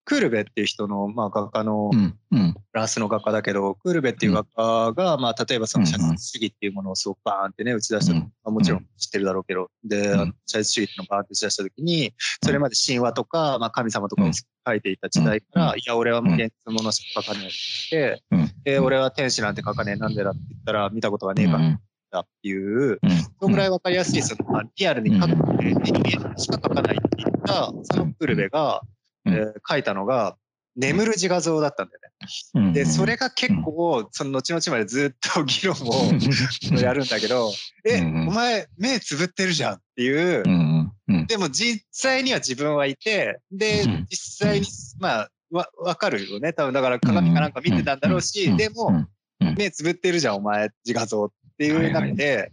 [0.05, 2.15] クールベっていう人の、まあ、画家の、フ
[2.75, 8.19] ランスの画家だけど、クールベっていう画家が、まあ、例えばその写実主義っていうものをすごくバーンってね、打ち出した、うん。
[8.19, 10.15] まあ、もちろん知ってるだろうけど、で、
[10.47, 12.13] 写実主義っていうのをバーンって打ち出したときに、
[12.43, 14.31] それまで神話とか、まあ、神様とかを
[14.67, 15.79] 書いていた時代から、うん。
[15.79, 17.51] いや、俺はもう現実のものしか書かないっ
[17.91, 18.53] て、うん。
[18.63, 23.11] で、俺は天使なんて書かねえ、なんでだって言ったら、見たことがねえからだっていう、うん。
[23.11, 28.94] そのぐらいわかりやすい、その、まあ、リアルに書くって、目に見えるしか書かないって言った、そのクールベが、うん
[29.27, 30.37] えー書いたのが、
[30.77, 32.09] 眠る自画像だったんだよね。
[32.55, 32.73] うん。
[32.73, 36.13] で、それが結構、その後々までずっと議論を
[36.81, 37.53] やるんだけど、
[37.85, 40.43] え、うんお前目つぶってるじゃんっていう。
[41.27, 44.67] でも実際には自分はいて、でうん、実際に、
[44.99, 46.53] まあ、わ、わかるよね。
[46.53, 49.07] 多分だから鏡かなんか見てたんだろうし、でも、
[49.57, 52.53] 目つぶってるじゃん、お前、自画像っていう中で、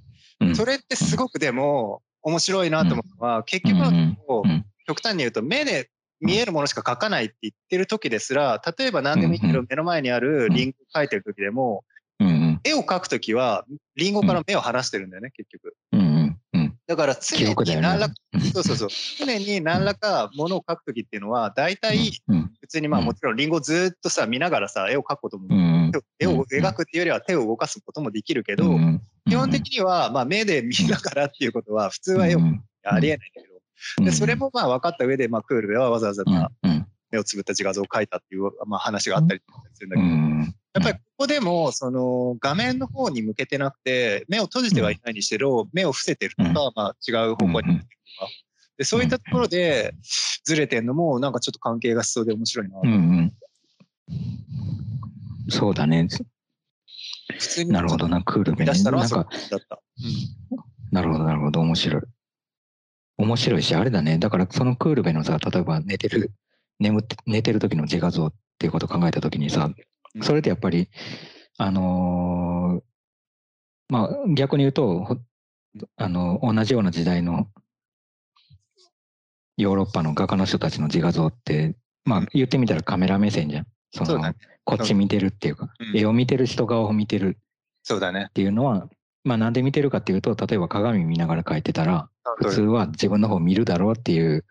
[0.56, 4.66] それってすごくでも面白いなと思うのは、結局のとこうん。
[4.88, 5.90] 極端に言うと目で
[6.22, 11.84] 見えるものしか描かないって言ってる時ですら、例えば何でもいいけど目の前にあるリンゴを描いてる時でも、
[12.64, 15.76] 絵を描く時はリンゴから目を離してるんだよね、結局。
[16.92, 22.52] だから記常に何らねか、そうそうそう、常に何らかものを描く時っていうのは、大体うん。
[22.60, 23.06] 普通にまあうん。
[23.06, 33.51] もちろんリンゴずっとさ、見ながらさ、絵を描くことも、うん絵を描くっていうよりは手を動かすこともできるけど、うん基本的には、まあ、目で見ながらっていうことは、普通は絵をうんありえないんだけど、
[33.98, 39.42] でそれもまあ分かった上で、まあ、クールベはわざわざまあうん目をつぶった自画像を描いたっていう、まあ、話があったり
[39.74, 40.56] するんだけど、うん。
[40.74, 47.80] やっぱりここでも、その画面の方に向けてなくて、目を閉じてはいないにしろ、目を伏せてるとか、まあ、違う方向に向けてる
[48.18, 48.32] とか、
[48.78, 49.94] でそういったところで
[50.46, 52.80] ずれてんのも、なんかちょっと関係がしそうで面白いな。
[52.82, 53.34] うんうん。
[55.50, 56.08] そうだね。
[57.38, 58.72] 普通になるほどな、クールベね。
[58.72, 59.82] 出したのはそなんかこだった。
[60.92, 62.02] なるほど、なるほど、面白い。
[63.22, 64.18] 面白いし、あれだね。
[64.18, 66.32] だから、そのクールベのさ、例えば寝てる、
[66.80, 69.72] 眠って、寝てる時の自画像っていうことを考えた時にさ
[70.16, 70.90] う、んそれってやっぱり、
[71.58, 75.18] あのーまあ、逆に言うと、ほ
[75.98, 77.48] あの、同じような時代の
[79.58, 83.68] ヨーロッパの画家の人たちの自画像って、まあ、言ってみたらカメラ目線じゃん。
[83.94, 87.38] そのそうだねこっち見てるっていうか、うん絵を見てる人側を見てる
[87.84, 88.32] そうだねっ。
[88.32, 88.88] ていうのは、
[89.24, 94.46] まあなんで見てるかっていうと、例えば鏡見ながら描いてたら、普通は自分の方見るだろうっていう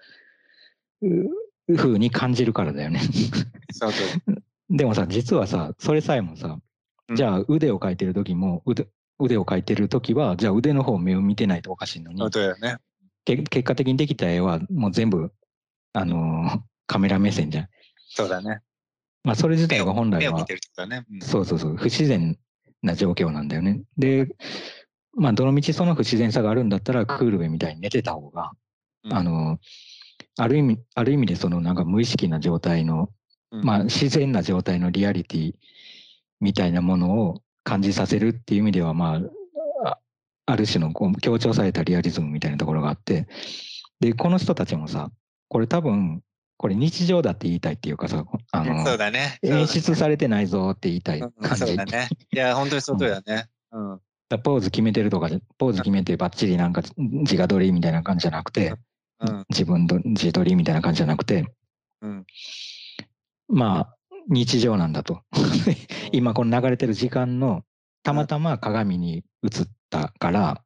[1.03, 3.01] う風に感じるからだよね。
[4.71, 8.87] でもさ、実はさ、それさえもさ、うんじゃあ腕を描いてる時も、腕
[9.19, 12.21] 腕を描いてる時は、じゃあ腕の方目を見てないとおかしいのに
[12.61, 12.77] ね。
[13.25, 15.33] け結果的にできた絵はもう全部、
[15.93, 17.69] あのーカメラ目線じゃん。
[18.09, 18.61] そうだね。
[19.25, 20.45] まあそれ自体が本来は
[20.87, 21.05] ね。
[21.11, 22.39] うんそうそうそう、不自然
[22.83, 23.83] な状況なんだよね。
[23.97, 24.29] で、
[25.15, 28.53] まあ、どのみちその不自然さがあるんだったら、クールベみたいに寝てた方が、
[29.05, 29.59] うんあの、
[30.39, 33.11] ある意味、ある意味でそのなんか無意識な状態の、
[33.51, 35.55] うんまあ、自然な状態のリアリティ
[36.41, 39.21] みたいなものを感じさせるっていう意味では、ま
[39.85, 39.99] あ、あ
[40.47, 43.27] ある種のこう強調されたリアリズムみたいなところがあって、
[44.01, 45.11] で、この人たちもさ、
[45.49, 46.23] これ多分、
[46.57, 49.39] これ日常だって言いたいっていうかさ、あの、そうだね。
[49.43, 51.67] 演出されてないぞって言いたいうん感じ。
[51.67, 52.09] そうだね。
[52.33, 53.47] いや、本当にその通りだね。
[53.73, 54.01] うん。
[54.31, 58.75] だポーズ決めてるとかで、ポーズ決めてバッチリなんか自画撮りみたいな感じじゃなくて、
[59.19, 59.45] うん。
[59.51, 61.53] 自分の自撮りみたいな感じじゃなくて、
[62.01, 62.25] うん。
[63.49, 63.97] まあ、
[64.29, 65.23] 日常なんだと。
[66.13, 67.65] 今この流れてる時間の、
[68.05, 70.63] たまたま鏡に映ったから、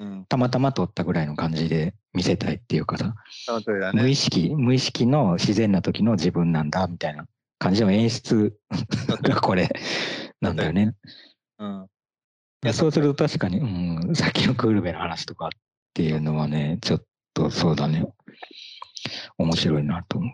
[0.00, 0.26] うん。
[0.28, 3.14] たまたま撮ったぐらいの感じで見せたいっていうかさ、
[3.46, 4.10] その通りだ無ね。
[4.10, 7.26] 意識、無意識の自然な時の自分なんだみたいな
[7.60, 8.58] 感じの演出
[9.22, 9.70] がこれ
[10.40, 10.94] なんだよね。
[11.60, 11.86] うん。
[12.64, 15.48] いやそうすると確かに、うん、さっきのクールベの話とかっ
[15.92, 17.02] ていうのはね、ちょっ
[17.34, 18.06] とそうだね。
[19.36, 20.32] 面白いなと思う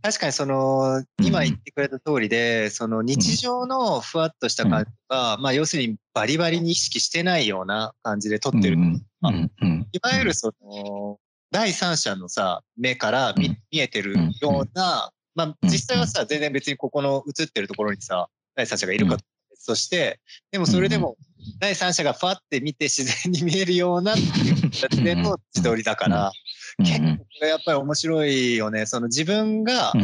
[0.00, 8.58] 確かにその、今言ってくれた通りで、その日常のふわっとした感じが、まあ要するにバリバリに意識してないような感じで撮な。
[8.58, 8.76] ってる。
[8.76, 9.50] うんうん。
[9.60, 11.18] うんいわゆるその、
[11.50, 15.68] 第三者のさ、目から見,、えてるような、まあうん。
[15.68, 19.24] 実際はさ、全然別にここの映ってるところにさ、第三者がいるかと
[19.74, 21.16] して、でもそれでも、
[21.60, 26.32] 第三者がファって見て自然に見えるようなっていう形での自撮りだから、うん
[26.78, 28.84] 結構これやっぱり面白いよね。
[28.84, 29.94] その自分が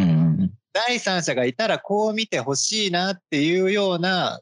[0.73, 4.41] 第三者がいたらこう見てほしいなっていうような、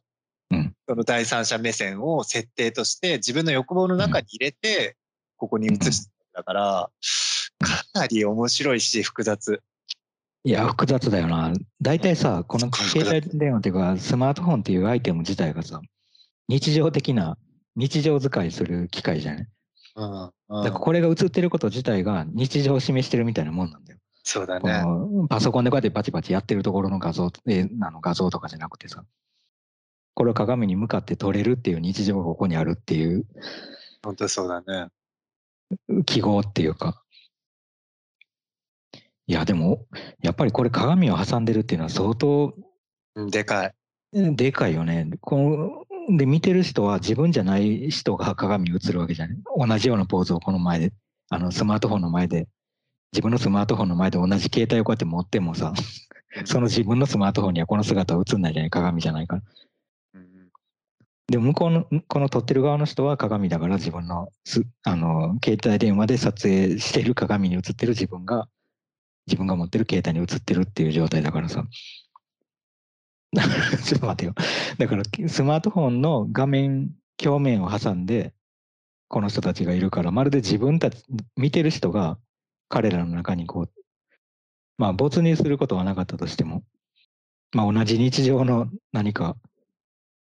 [0.51, 0.73] うん。
[0.89, 4.97] その第三者目線を設定として自分の欲望の中に入れて、
[5.37, 6.91] ここに移してたから、
[7.59, 9.61] かなり面白いし複雑。
[10.45, 11.53] いや、複雑だよな。
[11.83, 15.81] 大体さ、この携帯電話っていうか、スマートフォンっていうアイテム自体がさ、
[16.49, 17.37] 日常的な、
[17.77, 19.47] 日常使いする機械じゃない？
[19.97, 20.11] うん。
[20.63, 23.99] だからこれが映ってること自体が日常を示してるみたいなもんなんだよ。
[23.99, 24.83] こそうだね。
[24.83, 29.05] のパソコンでこうやってパチパチやってるところの画像えあの画像とかじゃなくてさ、
[30.15, 33.25] これを鏡に向かって撮れるっていう日常がここにあるっていう
[34.03, 34.89] 本当そうだね。
[36.07, 37.03] 記号っていうか。
[39.31, 39.87] いや、でも、
[40.23, 42.53] やっぱりこれ鏡を挟んでるっていうのは相当
[43.15, 43.75] うんでかい。
[44.13, 45.09] うんでかいよね。
[45.21, 49.37] こので、見てる人は自分じゃない人が鏡に映るわけじゃない。
[49.57, 50.93] 同じようなポーズをこの前で、
[51.29, 52.49] あの、スマートフォンの前で、
[53.13, 55.75] 自分のスマートフォンの前で同じ携帯をこうやって持ってもさ、
[56.45, 59.43] その自分のスマートフォンにはこの姿は映んないじゃない、鏡じゃないから。
[60.15, 60.49] うん
[61.29, 68.49] で、向こうの、この撮ってる側の人は鏡だから自分のす、あの、携帯電話で撮影してる鏡に映ってる自分が、
[69.27, 71.65] 自分が持ってる携帯に映ってるっていう状態だからさ。
[73.33, 74.35] だから、ちょっと待てよ。
[74.79, 76.91] だから、スマートフォンの画面、
[77.25, 78.35] 表面を挟んで、
[79.09, 81.05] この人たちがいるから、まるで自分たち、
[81.37, 82.19] 見てる人が
[82.69, 83.71] 彼らの中にこう、
[84.79, 86.65] まあ、没入することはなかったとしても、
[87.53, 89.37] まあ、同じ日常の何か、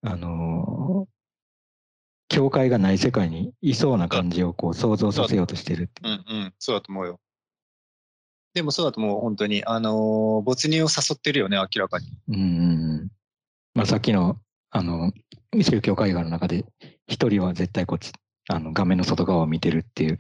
[0.03, 1.13] あのー
[2.33, 7.21] 境界がない世界にいそうな感じをこう想像させようとしてるていううんうん、そうだと思うよ。
[8.55, 9.65] でもそうだと思う、本当に。
[9.65, 12.07] あのー没入を誘ってるよね、明らかに。
[12.29, 13.09] うん。
[13.75, 14.39] まあさっきの、
[14.71, 15.13] あの、
[15.61, 16.65] 宗教会話の中で、
[17.07, 18.13] 一人は絶対こっち、
[18.49, 20.19] あの、画面の外側を見てるっていう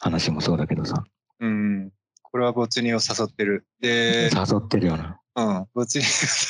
[0.00, 1.04] 話もそうだけどさ、
[1.40, 1.90] うん。
[2.22, 3.66] これは没入を誘ってる。
[3.80, 5.20] で、誘ってるよな。
[5.36, 6.08] うん、没入を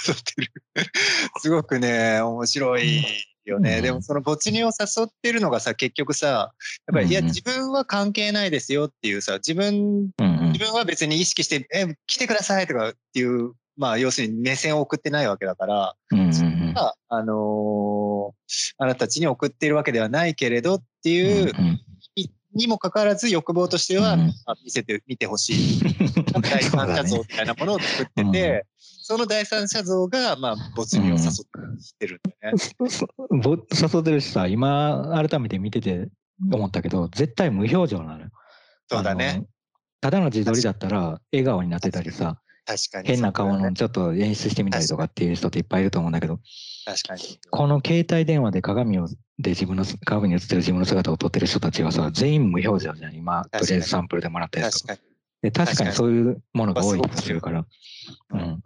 [0.08, 0.52] 誘ってる。
[1.40, 3.04] すごくね、面白い
[3.44, 3.76] よね。
[3.76, 6.44] うんでもその没入を誘ってるのがさ、結局さ、や
[6.92, 10.10] っぱり、いや、自分は関係ないですよっていうさ、自分、
[10.58, 10.70] 自。
[10.70, 21.80] 分は別に意識して、え、来てくださいとかっていう、まあ、要するに目線を送ってないわけだから、うんうんうんがあのーあなたたちに送っているわけではないけれどっていう、うん
[22.14, 25.80] いにもかかわらず欲望としては、うんあ見せて、見てほしい。
[26.34, 32.58] うん第三者像そうみたいなものを作ってて、その第三者像が、まあ、没入を誘ってるんだよね。
[32.58, 36.08] そそぼ誘ってるしさ、今改めて見てて
[36.52, 38.30] 思ったけど、絶対無表情なのよ。
[38.88, 39.44] そうだね。
[40.00, 43.08] ただの自撮りだったら笑顔になってたりさ、確かに。
[43.08, 46.38] 変な顔のちょっと演出してみたりとかっていう人っていっぱいいると思うんだけど、
[46.84, 47.40] 確かに。
[47.50, 49.08] この携帯電話で鏡を
[49.38, 53.14] で自分の鏡に映ってる自分の姿を撮ってる人たちはさ、全員無表情じゃん。
[53.14, 54.94] 今、とりあえずサンプルでもらったやつとか。
[54.94, 55.08] 確かに。
[55.40, 57.64] で確かににそういうものが多い気がするから。
[58.30, 58.62] うん。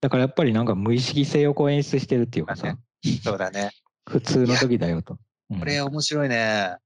[0.00, 2.76] だからやっぱりなんか無意識性をこう演出してるっていうかさ、
[3.22, 3.70] そうだね。
[4.08, 5.14] 普通の時だよと。
[5.50, 6.76] うんこれ面白いね。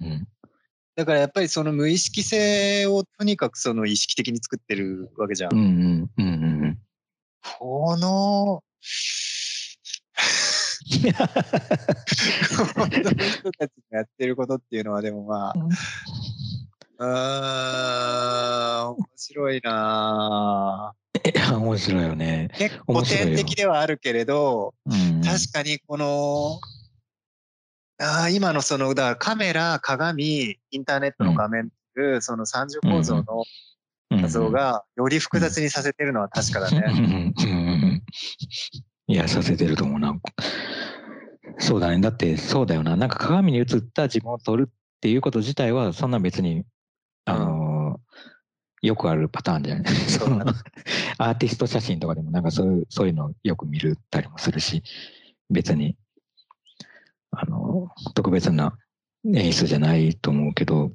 [0.00, 0.28] うん。
[0.98, 5.54] だからやっぱりその無意識性をとにかくその意識的に作ってるわけじゃん。
[5.54, 6.78] うんうんうんうんうん。
[7.60, 8.64] この、こ
[12.80, 15.54] の人たちがやってることっていうのはでもまあ、
[16.98, 20.94] うーん、面白いな
[21.60, 22.50] 面白いよね。
[22.52, 25.22] ぁ結構古典的ではあるけれど、うん。
[25.22, 26.58] 確かにこの、
[27.98, 33.22] あー今のその、だからカメラ、鏡、インターネットの画面っていう、その三重構造の
[34.10, 37.34] うん画像がより複雑にさせてるのは確かだね。
[39.06, 40.18] いや、させてると思うな。
[41.58, 42.00] そうだね。
[42.00, 42.96] だって、そうだよな。
[42.96, 46.64] なんか鏡に映った自分を撮るっていうこと自体は、そんな別に、
[47.26, 47.58] あのー
[48.80, 49.94] よくあるパターンじゃない。
[50.08, 50.54] そのだ
[51.18, 54.82] アーティスト写真とかでも、なんかそういう、そういうのよく見るたりもするし、
[55.50, 55.96] 別に、
[57.30, 58.76] あのー特別な
[59.24, 60.92] 演出じゃないと思うけど、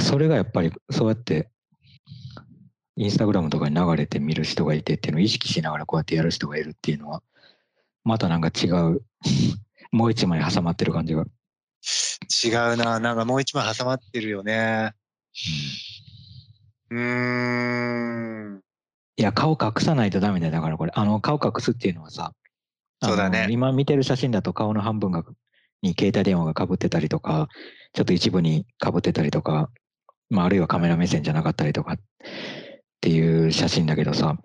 [0.00, 1.50] それがやっぱり、そうやって、
[2.96, 7.22] インスタグラムとかに流れて見る人がいてっていうのを意識しながらこうやってやる人がいるっていうのは、
[8.04, 9.02] またなんか違う、
[9.92, 11.24] もう一枚挟まってる感じが。
[12.44, 13.00] 違うな。
[13.00, 14.92] なんかもう一枚挟まってるよね。
[16.90, 18.60] うーん。
[19.16, 20.52] いや、顔隠さないとダメだよ。
[20.52, 22.32] だからこれ、あの、顔隠すっていうのはさ、
[23.02, 25.24] そうだね今見てる写真だと顔の半分が、
[25.82, 27.48] に携帯電話が被ってたりとか、
[27.92, 29.70] ちょっと一部に被ってたりとか、
[30.28, 31.96] まあ、あるいはカメラ目線じゃなかったりとかっ
[33.00, 34.36] ていう写真だけどさ、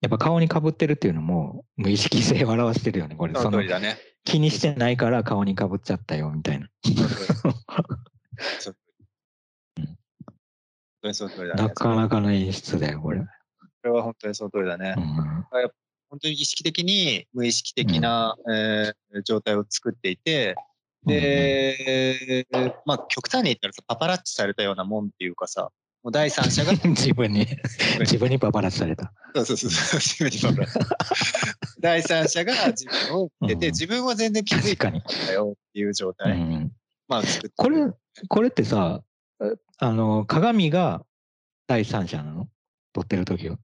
[0.00, 3.16] やっぱ顔に被ってるっていうのも無意識性を表してるよね。
[3.16, 3.98] これ、そそのの通りだね。
[4.24, 6.68] 気にしてないから顔に被っちゃったよみたいな。
[11.56, 13.20] なかなかの演出だよ、これ。
[13.84, 14.94] れは本当にその通りだね。
[14.96, 15.44] うん
[16.14, 20.56] 本当に意識的に無意識的な、えー状態を作っていて、
[21.06, 22.46] で、
[22.84, 25.70] まあ極端に言ったらさ、パパラッチされたようなもんっていうかさ、
[26.02, 27.46] もう第三者が、 自分に、
[28.00, 29.12] 自分にパパラッチされた。
[29.34, 31.80] そうそうそうそう、自分にパパラッチ。
[31.80, 34.92] 第三者が自分を見てて、うん自分は全然気づい。
[34.92, 36.38] ないんだよっていう状う態。
[36.38, 36.72] ん、
[37.08, 37.22] まあ
[37.56, 37.92] これ、
[38.28, 39.02] これってさ、
[39.78, 41.04] あの、鏡が
[41.66, 42.48] 第三者なの
[42.92, 43.58] 撮ってる時は。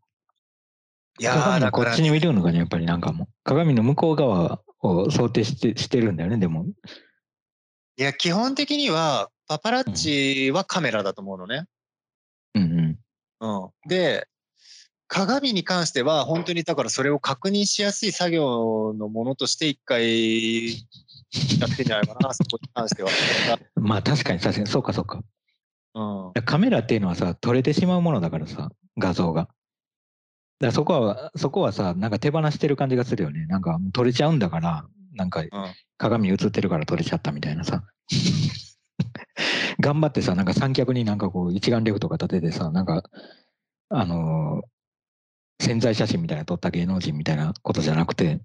[1.20, 3.28] いやー鏡こっちに見るのがね、やっぱりなんかもう。
[3.44, 6.64] 鏡の向こう側を想定してしてるんだよね、でも。
[7.98, 11.66] いや、基本的には、パパラッチはカメラだと思うのね。
[12.54, 13.60] うんうん。
[13.62, 13.88] うん。
[13.88, 14.28] で、
[15.08, 23.10] 鏡に関しては、本当にだからそれを確認しやすい作業のものとして一回やってんじゃないかな、 そこに関しては。
[23.74, 25.22] まあ確かに確かに、そうかそうか。
[25.94, 26.32] うん。
[26.46, 29.48] カメラっていうのはさ、撮れてしまうものだからさ、画像が。
[30.60, 33.46] だそこは、そこはさ、なんか手放してる感じがするよね。
[33.46, 35.48] なんか撮れちゃうんだから、なんかうん。
[35.96, 37.84] 鏡に映ってるから撮れちゃったみたいなさ。
[39.80, 43.02] 頑張ってさ、なんか三脚になんかこう一眼レフとか立ててさ、なんか、
[43.88, 44.66] あのー
[45.62, 48.40] 潜在写真みたいな撮った芸能人みたいなことじゃなくて、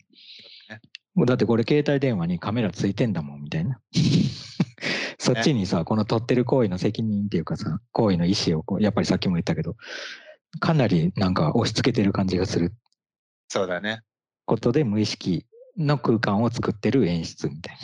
[1.25, 3.79] だってこれ携帯電話にカメラついてんだもんみたいな。
[5.17, 9.77] そっちにさ、この撮ってる行為の責任っていうかさ、行為の意思をこう、やっぱりさっきも言ったけど、
[10.59, 12.73] かなりなんか押し付けてる感じがする
[13.47, 14.01] そうだね。
[14.45, 15.45] ことで無意識
[15.77, 17.77] の空間を作ってる演出みたい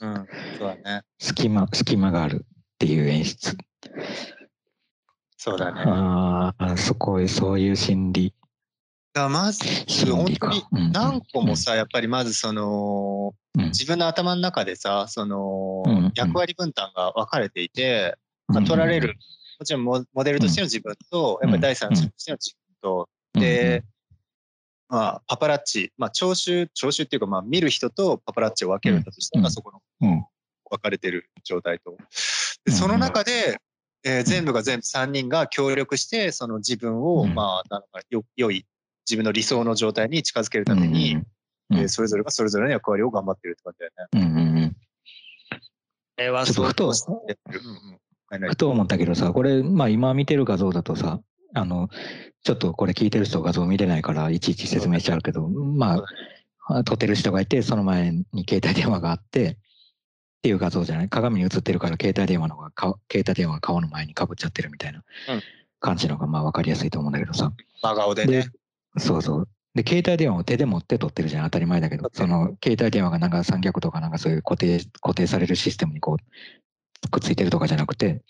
[0.00, 0.08] な。
[0.08, 0.26] うん。
[0.58, 1.02] そうだね。
[1.18, 3.56] 隙間、隙間があるっていう演出。
[5.36, 5.82] そうだね。
[5.86, 8.34] ああ、そこ、そういう心理。
[9.12, 9.64] だまず、
[10.10, 10.62] 本当に。
[10.72, 18.16] うん何個もさ、やっぱりまずその、うん自分の頭の中でさ、そのうんうん、役割分担が分かれていて、
[18.48, 19.16] まあ、取られる、
[19.58, 23.40] もちろんモモデルとしての自分と、やっぱり第三者としての自分と、うん。
[23.40, 23.84] で、
[24.88, 29.50] まあ、パパラッチ、まあ、聴衆、聴衆っていうか、まあ、見る人とパパラッチを分けるんだとしたら、うん。
[29.50, 30.24] そこのうん。
[30.68, 31.92] 分かれてる状態と。
[31.92, 31.96] うん
[32.64, 33.58] で、その中で、
[34.04, 37.34] えー全部が全部3人が協力して、その自分を、うん。
[37.34, 38.66] まあ、なんかよ、良い、
[39.08, 41.26] 自分の理想の状態に近づけるために、うん
[41.78, 44.08] えーそれぞれがそれぞれの役割を頑張ってるって感じだよね。
[44.12, 44.70] うんうんうん。
[44.70, 44.76] こ
[46.16, 47.98] れはうん
[48.30, 51.20] ふと思ったけどさ、これ、まあ今見てる画像だとさ、
[51.54, 51.88] あの、
[52.42, 56.02] ちょっとこれ聞いてる人画像見れないから、いちいち説明しちゃうけど、ま
[56.68, 59.56] あ、撮ってる人がいて、その前に携帯電話があって、っ
[60.42, 61.08] ていう画像じゃない？
[61.08, 65.42] 鏡に映ってるから携帯電話の方が顔、携帯電話が顔の前にかぶっちゃってるみたいなうん
[65.80, 67.52] 感じのがまあ分かりやすいと思うんだけどさ。
[67.82, 68.48] 真顔でね。
[68.96, 69.48] そうそう。
[69.74, 76.24] で、携帯電話を手で持って撮ってるじゃん、当たり前だけどその携帯電話がなんか三脚とかなんかそういう固定、固定されるシステムにこう、
[77.10, 78.22] くっついてるとかじゃなくて、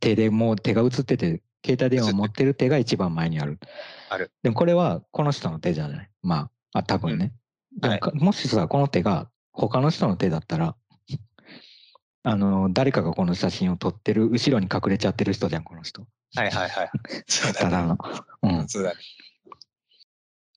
[0.00, 3.58] 手でもう手が映ってて、携帯電話を持ってる手が一番前にある。
[4.10, 4.30] ある。
[4.42, 6.10] でもこれはこの人の手じゃない。
[6.22, 7.32] まあ、あ多分ね。
[7.80, 10.76] でもかもしさ、この手が他の人の手だったら、
[12.22, 16.06] あの、誰かがこの写真を撮ってる、後ろに隠れちゃってる人じゃん、この人。
[16.34, 16.90] はいはいはい。
[17.28, 17.64] そうだね。
[17.64, 17.98] ただの。
[18.42, 18.68] うん。
[18.68, 18.96] そうだね。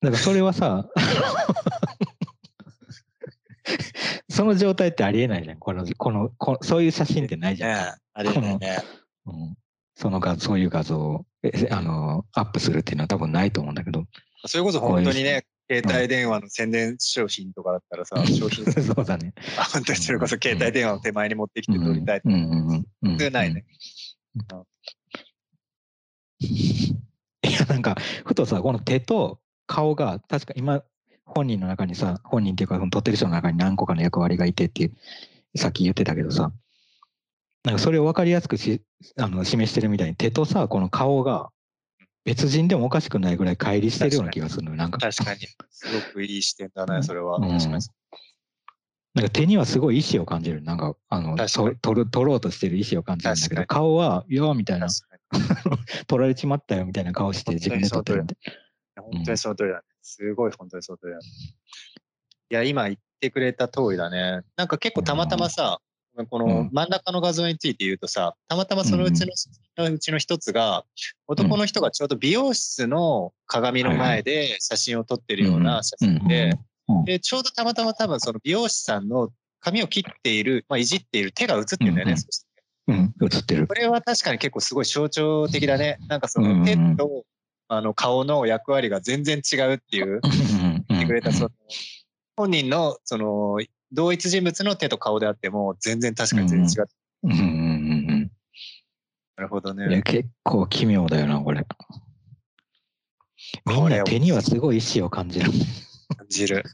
[0.01, 0.87] だからそれはさ、
[4.29, 5.57] その状態ってありえないじゃん。
[5.57, 7.85] この、この、こそういう写真ってないじゃん。
[7.85, 8.77] ねあれだよね。
[9.25, 9.55] うん、
[9.95, 14.05] そのが、そういう画像を、えあの、アップするっていうのは多分ないと思うんだけど。
[14.45, 19.33] それこそ本当にね、携帯電話の宣伝商品とかだったらさ、商品、そうだね。
[19.57, 22.21] あ本当にそれこそ携帯電話を手前に持ってきて撮りたい。
[22.25, 23.65] うんうんうないね。
[27.43, 30.83] いや、なんか、ふとさ、この手と顔が、確か今、
[31.35, 36.51] 本人の中にさ、本人っていうか、撮ってる人の中に何個かの役割がいてっていう、さっき言ってたけどさ、
[37.63, 38.81] なんかそれを分かりやすくし
[39.17, 41.49] あの示してるみたいに、手とさ、この顔が、
[42.25, 44.77] 別人でもおかしくないぐらい乖離してるような気がするのよ。
[44.77, 45.39] なんか、確かに。
[45.69, 47.37] すごくいい視点だね、それは。
[47.37, 47.83] うん確かに。
[49.15, 50.61] なんか手にはすごい意志を感じる。
[50.61, 55.15] なんか、あの、確かにと撮る撮ろうとしてる意志を感じるんだけど、確顔は、いやーみたいな、確か
[55.71, 55.77] に
[56.07, 58.37] 撮られちまったよみたいな顔して自分で撮ってるんで。
[58.97, 59.83] 本当にその通りだね。
[60.09, 61.23] すごい本当にその通りだね。
[62.51, 64.41] いや、今言ってくれた通りだね。
[64.55, 65.79] なんか結構たまたまさ、
[66.29, 66.89] この真ん。
[66.89, 69.25] 中の画像について言うとさ、たまたまそのうち
[69.77, 70.83] の,、うちの一つが、
[71.27, 76.57] 男の人がちょうど美容室の鏡の前で写真を撮ってるような写真で、
[77.05, 79.29] で、ちょうどたまたま多分その美容師さんの
[79.59, 82.13] 髪を切っている、まあ、いじっている手が映ってるんだよね。
[82.13, 82.17] うん
[82.89, 83.27] うん。
[83.27, 83.67] ってる。
[83.67, 85.99] これは確かに結構すごい象徴的だね。
[86.07, 87.23] なんかその手と、
[87.69, 90.19] あの顔の役割が全然違うっていう、
[90.89, 91.49] 言ってくれた、その、
[92.35, 93.59] 本人の、その、
[93.91, 96.89] 同一人物の手と顔であっても、全然確かに全然違う。
[97.23, 98.31] うんうんうん
[99.35, 100.01] なるほどね。
[100.01, 101.65] 結構奇妙だよな、これ。
[103.65, 105.49] みんな手にはすごい意志を感じる。
[106.17, 106.65] 感じる。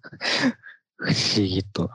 [0.97, 1.91] 不思議と。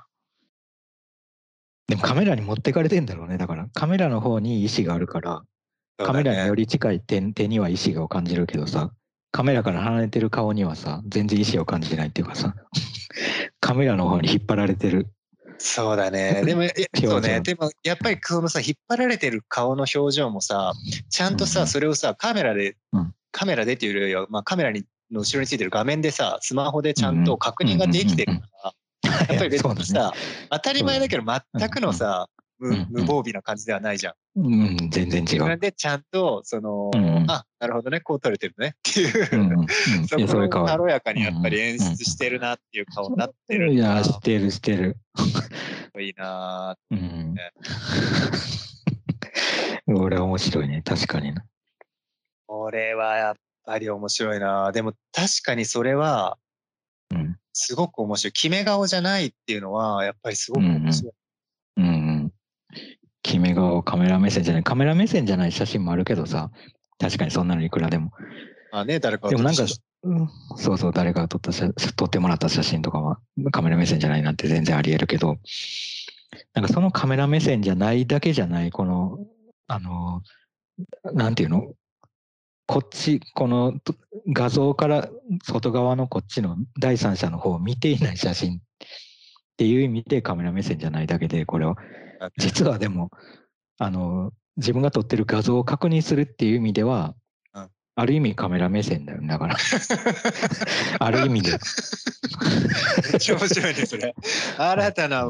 [1.89, 3.37] でもカメラに持ってかれてんだろうね。
[3.37, 5.43] だからカメラの方に意志があるから、
[6.05, 8.91] カメラにより近い手手には意志を感じるけどさ、
[9.33, 12.55] カメラから離れてる顔にはさ、全然意志を感じてないっていうかさ、
[13.61, 15.09] カメラの方に引っ張られてる。
[15.59, 16.43] そうだね。
[16.47, 16.63] でも、
[16.95, 17.41] そうね。
[17.41, 20.73] でも、やっぱりそのさ、引っ張られてる顔の表情もさ、
[21.11, 23.15] ちゃんとさ、それをさ、カメラで、うん。
[23.33, 30.13] カメラでっていうよりは、まあ、カメラにの後ろについてる画面でさ、スマホでちゃんと確認ができてるから、やっぱり別にさ、
[30.51, 32.29] 当たり前だけど、全くのさ、
[32.61, 34.15] 無うんうん無防備な感じではないじゃん。
[34.37, 35.23] うん、全然違う。
[35.23, 39.67] 自分でちゃんと、その、うんうんあ、なるほどね、こう撮れてるねっていう、うんうんうん、
[40.07, 40.67] そこを。
[40.67, 44.05] 軽やかにやっぱり演出してるなっていう顔になってるいや、な。
[44.05, 44.97] してる、してる。
[45.99, 47.53] いいなうんね。
[49.87, 51.45] 俺面白いね、確かにな。
[52.47, 53.35] これはやっ
[53.65, 54.71] ぱり面白いな。
[54.73, 56.39] でも確かにそれは
[57.11, 57.37] うん。
[57.53, 58.33] すごく面白い。
[58.33, 61.13] 決め顔じゃないっていうのはやっぱりすごく面白い。
[61.77, 62.10] うんうん。
[63.23, 64.63] 決め顔、カメラ目線じゃない。
[64.63, 66.51] カメラ目線じゃない写真もあるけどさ、
[66.99, 68.13] 確かにそんなのいくらでも。
[68.73, 69.67] まあね、誰かがでもなんか
[70.57, 73.19] そうそう、誰かが撮った写撮ってもらった写真とかは
[73.53, 75.37] カメラ目線じゃないなんて全然あり得るけど、
[76.55, 79.19] なんかそのカメラ目線じゃないだけじゃない、この、
[79.67, 80.23] あの、
[81.13, 81.75] なんていうの？
[82.67, 83.97] こっち、このと
[84.29, 85.09] 画像から
[85.43, 88.63] 外側のこっちの第三者の方を見ていない写真
[89.61, 91.77] っていう意味でカメラ目線じゃないだけで、これを
[92.19, 93.11] 真実はでも
[93.77, 97.15] あの自分が撮ってる画像を確認するっていう意味では、
[97.55, 99.57] うんある意味カメラ目線だよねだから
[101.01, 101.51] ある意味で
[103.19, 104.15] 面白いね、それ。
[104.57, 105.27] 新たな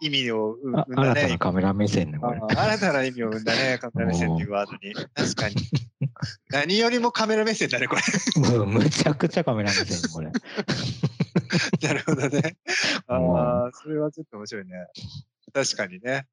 [0.00, 1.38] 意味を生んあだね新たな。
[1.38, 4.94] カメラ目線新たな意味を生んだね、カメラ目線っていうワードに。
[5.14, 5.56] 確かに。
[6.48, 8.02] 何よりもカメラ目線だね、これ。
[8.64, 10.32] むちゃくちゃカメラ目線これ
[11.82, 12.56] なるほどね。
[13.06, 14.86] あ うんあ、それはちょっと面白いね。
[15.52, 16.26] 確かにね。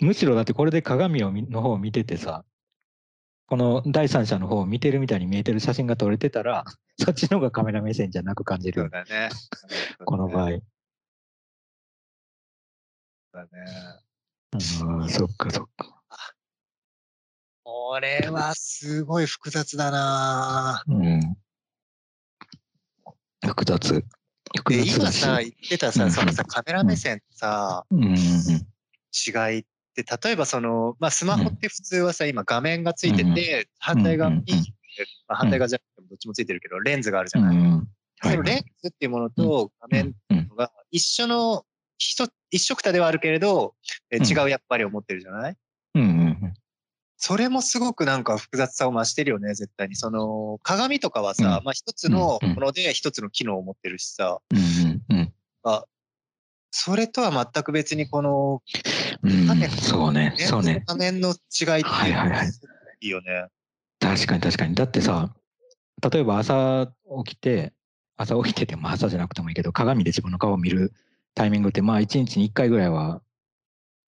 [0.00, 2.42] むしろだってこれで鏡を見の方を見ててさ
[3.46, 6.64] この第三者の方を見てるみたいに見えてる写真が撮れてたら
[6.98, 9.28] そっちの方がカメラ目線じゃなく感じるそうだね。
[10.06, 10.50] この場合、
[13.32, 13.50] だね。
[14.52, 14.56] う
[15.04, 16.00] ん、そっかそっか
[17.62, 21.36] これはすごい複雑だなうん
[23.46, 24.04] 複雑。
[24.56, 25.22] 複で、雑だし。
[25.22, 26.10] 今さ、言ってたさ、うん。
[26.12, 28.14] そのさ、カメラ目線とさ、うん。
[28.14, 29.64] 違いっ
[29.94, 34.44] て、例えばその、まあ、スマホって普通はさ、今画面がついてて、反対側に、
[35.28, 37.56] まあ、反対側じゃなくてもどっちもついてるけど、レンズがあるじゃない。
[37.56, 37.88] うん
[38.22, 41.64] そのレンズっていうものと画面うんが一緒の、
[41.96, 43.74] 一一緒くたではあるけれど、
[44.10, 44.26] えうん。
[44.26, 45.56] 違うやっぱりを持ってるじゃない？
[45.94, 46.29] うんうん
[47.22, 49.94] それもすごくなんか複雑さを増してるよね、絶対に。
[49.94, 51.64] その、鏡とかはさ、うん。
[51.64, 55.84] まあ一つのもので一つの機能を持ってるしさ、うんうんあ
[56.72, 58.62] それとは全く別にこの、
[59.22, 60.82] うん画面そうねそうね。
[60.86, 61.36] 画面の違いっ
[61.82, 62.46] てはいはいはい。
[63.00, 63.48] いいよね。
[63.98, 64.74] 確かに確かに。
[64.74, 65.34] だってさ
[66.10, 66.90] 例えば朝
[67.26, 67.74] 起きて
[68.16, 70.94] 朝起きてても朝じゃなくてもいいけど鏡で自分の顔を見る
[71.34, 73.20] タイミングってまあ一日に1回ぐらいは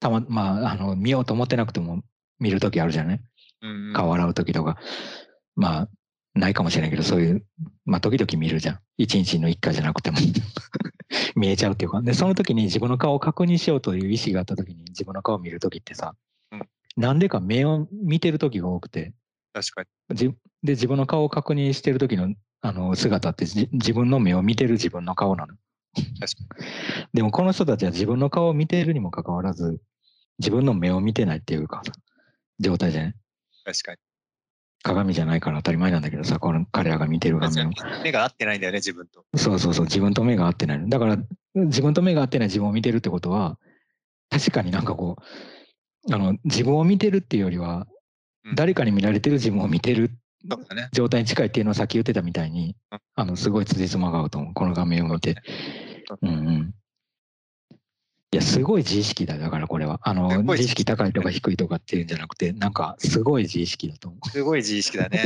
[0.01, 2.03] たままああの見ようと思ってなくても
[2.43, 3.21] 見る時あるじゃない？
[3.63, 3.93] うんうん。
[3.95, 4.79] 顔洗う時とか。
[5.55, 5.89] まあ
[6.35, 7.45] ないかもしれないけどそういう
[7.85, 8.79] まあ時々見るじゃん。
[8.99, 10.19] 一日の1回じゃなくても。
[11.37, 12.03] 見えちゃうっていうか。
[12.03, 16.15] でその時に自分の顔を確認しようという意思があった時に自分の顔を見る時ってさ、
[16.51, 16.63] うん。
[16.97, 19.13] なんでか目を見てる時が多くて。
[19.53, 20.17] 確かに。
[20.17, 20.29] じ
[20.63, 25.55] で自分の顔を確認してる時のあの姿ってじ自分の目を見てる自分の顔なの。
[25.95, 26.65] 確か
[27.13, 29.79] でもこの人たちは自分の顔を見ているにもかかわらず
[30.39, 31.93] 自分の目を見てないっていうかさ
[32.61, 33.15] 状態じゃない？
[33.65, 33.99] 確かに。
[34.85, 37.71] 鏡じゃないから当たり前なんだけどさこの彼らが見てる画面を
[38.03, 39.25] 目が合ってないんだよね、自分と。
[39.37, 41.19] そうそうそう自分と目が合ってないのだから
[41.55, 43.59] 自分と目が合ってない自分を見てるってことは
[44.31, 45.19] 確かになんかこ
[46.09, 47.87] うあの自分を見てるっていうよりは
[48.45, 50.11] うん誰かに見られてる自分を見てる。
[50.93, 54.55] 状態に近いっていうのをさっき言ってたみたいにうん、あの、すごい辻褄が合うと思う。
[54.55, 55.37] この画面を見て。
[56.21, 56.75] うんうん。
[58.33, 59.37] いや、すごい自意識だ。
[59.37, 60.01] だからこれは。
[60.03, 65.21] あの自意識高いとか低いとかっていうんじゃなくて、なんか、すごい自意識だと思すごい自意識だね。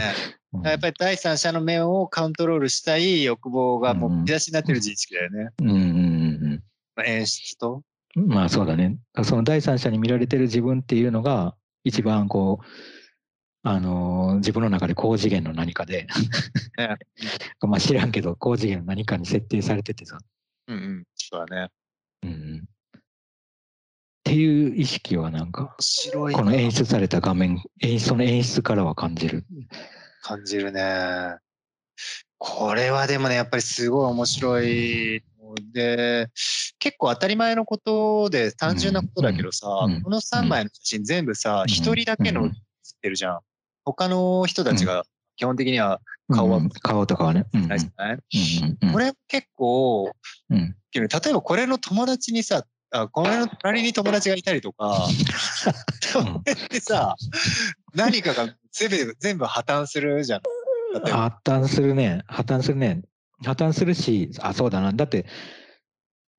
[0.53, 0.67] う。
[0.67, 5.51] やっぱり第三者の目をカントロールしたい欲望がもう出しになってる自意識だよね。
[5.61, 6.63] うんうんうん
[6.97, 7.83] まあ演出と。
[8.17, 8.27] うん。
[8.27, 8.99] まあそうだね。
[9.23, 11.55] その第三者に見られてる自分っていうのが、
[11.85, 12.67] 一番こう、
[13.63, 16.09] あのー自分の中で高次元の何かで、
[16.77, 16.97] ね
[17.63, 20.19] まあ知らんけど、高次元の何かに設定されててさ、
[20.67, 21.05] うんうん。
[21.15, 21.71] そうだね。
[22.25, 22.76] うんうん。
[24.27, 26.39] っていう意識はなんか、面白いな。
[26.41, 29.45] この演出された画面、演出その演出からは感じる。
[30.21, 31.37] 感じるね。
[32.39, 35.23] これはでもね、やっぱりすごい面白い。
[35.41, 36.29] ので、
[36.81, 39.93] 結構当たり前のことで単純なことだけどさ、うん。
[39.95, 40.03] うん。
[40.03, 41.69] この3枚の写真全部さ、うん。
[41.69, 42.49] 一、人だけのうん。
[42.49, 43.41] 写ってるじゃん。
[43.85, 45.05] 他の人たちが
[45.37, 46.01] 基本的には
[46.33, 46.71] 顔はうん。
[46.71, 47.47] 顔とかはね。
[47.53, 48.19] ないじゃない、
[48.93, 50.11] これ結構、
[50.51, 50.77] うん。
[50.93, 52.67] 例えばこれの友達にさ、
[53.03, 55.07] あこれの隣に友達がいたりとか、
[56.01, 57.15] それってさ、
[57.95, 60.43] 何かが全部全部破綻するじゃん。
[61.05, 62.23] 破綻するね。
[62.27, 63.03] 破綻するね。
[63.45, 64.93] 破綻するし、あ、そうだな。
[64.93, 65.27] だって、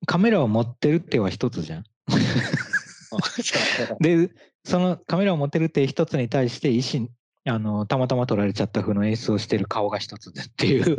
[0.05, 1.83] カメラを持ってるっては一つじゃん。
[3.99, 4.29] で、
[4.63, 7.09] そのカメラを持ってるって一つに対して、医師、
[7.47, 10.97] あの、たまたま撮られちゃった風の演出をしてる顔が一つでっていう、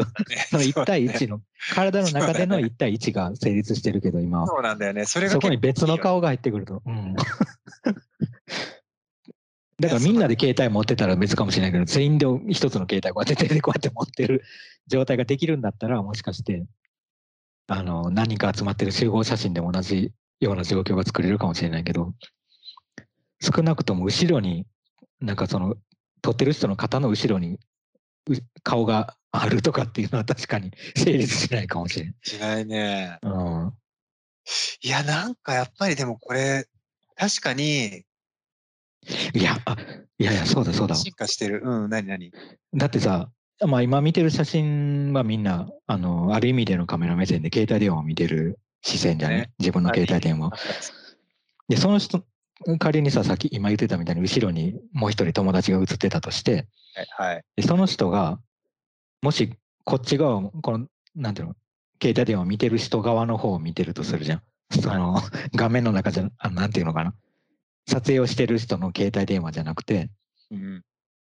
[0.50, 1.42] その1対1の、
[1.74, 4.46] 体の中での1対1が成立してるけど、今は。
[4.46, 5.04] そうなんだよね。
[5.04, 6.82] それがそこに別の顔が入ってくると。
[6.86, 7.14] うん。
[9.80, 14.42] だからみんなで携帯持ってたら別かもしれないけど、全員で一つの携帯こうやって手でこうやって持ってる
[14.88, 16.66] 状態ができるんだったら、もしかして、
[17.68, 22.12] あの、何人か集まってる集合写真でも同じような状況が作れるかもしれないけど、
[23.40, 24.66] 少なくとも後ろに、
[25.20, 25.76] なんかその、
[26.22, 27.58] 撮ってる人の肩の後ろに
[28.28, 32.14] う顔があるとかっていうのは確かに成立しないかもしれない。
[32.22, 33.18] しないね。
[33.22, 33.72] うん。
[34.82, 36.66] いや、なんかやっぱりでもこれ、
[37.16, 38.04] 確かに
[39.34, 39.76] いや、あ、
[40.18, 40.94] いやいや、そうだそうだ。
[40.94, 41.62] 進化してる。
[41.64, 42.32] うん、何何？
[42.74, 43.30] だってさ、
[43.66, 50.52] まあ今見てる写真はみんな、あの、ある意味でのカメラ目線で携帯電話を見てる視線じゃねね自分の携帯電話を。
[51.68, 52.24] で、その人、
[52.78, 56.66] 仮にさ、さっき今言ってたみたいに後ろにもう一人友達が写ってたとして、
[57.16, 57.62] はい。
[57.62, 58.40] その人が、
[59.22, 59.54] もし
[59.84, 61.54] こっち側、この、なんていうの、
[62.02, 64.42] 携帯電話を見てる人側の方を見てるとするじゃん。
[64.80, 65.20] その、
[65.54, 67.14] 画面の中じゃ、あなんていうのかな。
[67.86, 70.10] 撮影をしてる人の携帯電話じゃなくて、
[70.50, 70.84] うん。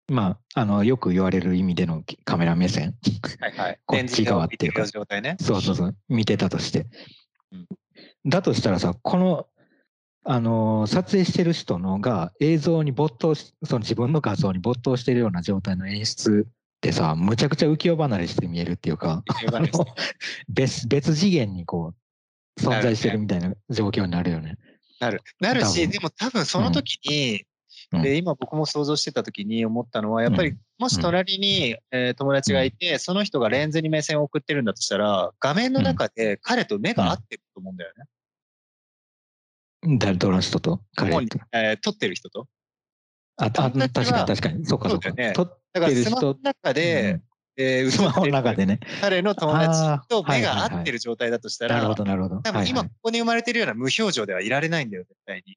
[0.08, 2.94] まあ、あの、よく言われる意味でのカメラ目線。
[3.40, 3.80] はいはい。
[3.86, 4.86] こっち側っていうか。
[4.86, 6.86] そうそうそう、見てたとして
[7.50, 7.66] うん。
[8.26, 9.46] だとしたらさ、この、
[10.24, 19.24] あのー撮影してる人のが映像に没頭し、その自分の画像に没頭してるような状態の演出ってさ、むちゃくちゃ浮世離れして見えるっていうか、
[20.48, 21.94] 別別次元にこ
[22.58, 24.58] う、存在してるみたいな状況になるよね。
[25.00, 25.22] なる。
[25.40, 27.44] なるし、でも多分その時に、
[27.92, 28.02] うん。
[28.02, 38.04] で今僕も想像してた時に思ったのは、やっぱうりもし隣に、えー友達がいて、その人がレンズに目線を送ってるんだとしたら、画面の中で彼と目が合ってると思うんだよね。
[39.98, 40.80] 誰との人と？
[40.94, 41.46] 彼本と人。
[41.52, 42.46] えー撮ってる人と？
[43.36, 44.66] あ、あ確かに確かに。
[44.66, 45.08] そうかそうか。
[45.08, 47.20] そうだよね撮ってる人の、中で、
[47.56, 48.80] えースマホの中でね。
[49.00, 52.36] 彼の友達と目が合ってる状態だとしたら、なるほど、なるほど。
[52.40, 55.56] 多分今はいはいここに生まれてるような無表情ではいられないんだよ、絶対に。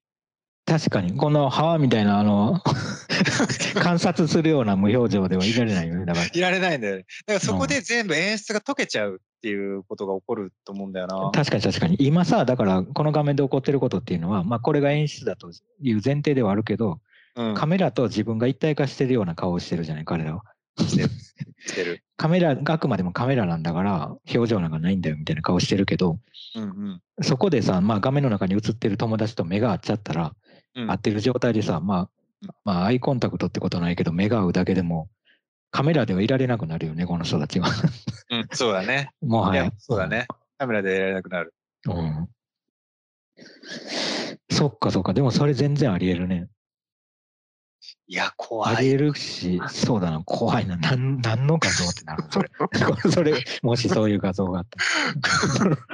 [0.66, 2.60] 確かに、この歯みたいな、あの、
[3.80, 6.04] 観察するような無表情ではいられないよね。
[6.06, 7.06] だから、いられないんだよね。
[7.24, 11.30] だからそこで全部演出が解けちゃうっていうことが起こると思うんだよな。
[11.32, 11.96] 確かに確かに。
[12.00, 16.98] 今さ、だから、この画面で起こってることっていうのは、まあ、これが演出だという前提ではあるけど、
[17.36, 20.42] うん、カメラと自分が一体化してるような顔をしてるじゃない、彼らは。
[20.80, 22.02] してる。
[22.16, 26.18] カメラ、あくまでもカメラなんだから、表情なんかないんだよみたいな顔してるけど、
[26.56, 30.34] うんうんそこでさ、まあ、画面の中に映ってる友達と目が合っちゃったら、
[30.74, 32.10] うん合ってる状態でさ、ま
[32.42, 35.08] あ、まあ、アイコンタクトってことはないけど、目が合うだけでも、
[35.76, 37.68] カメラではいられなくなるよね、この人たちは。
[38.30, 39.10] うん、そうだね。
[39.20, 39.72] もはいやや、。
[39.76, 40.26] そうだね。
[40.56, 41.52] カメラでやられなくなる。
[41.86, 42.28] うん。
[44.50, 45.12] そっかそっか。
[45.12, 46.48] でもそれ全然あり得るね。
[48.06, 48.92] いや、怖ありい。
[48.92, 50.22] 得るし、そうだな。
[50.24, 50.78] 怖いな。
[50.78, 52.48] なん、何の画像ってなるのそれ。
[53.12, 54.66] それ、もしそういう画像があっ
[55.58, 55.76] たら。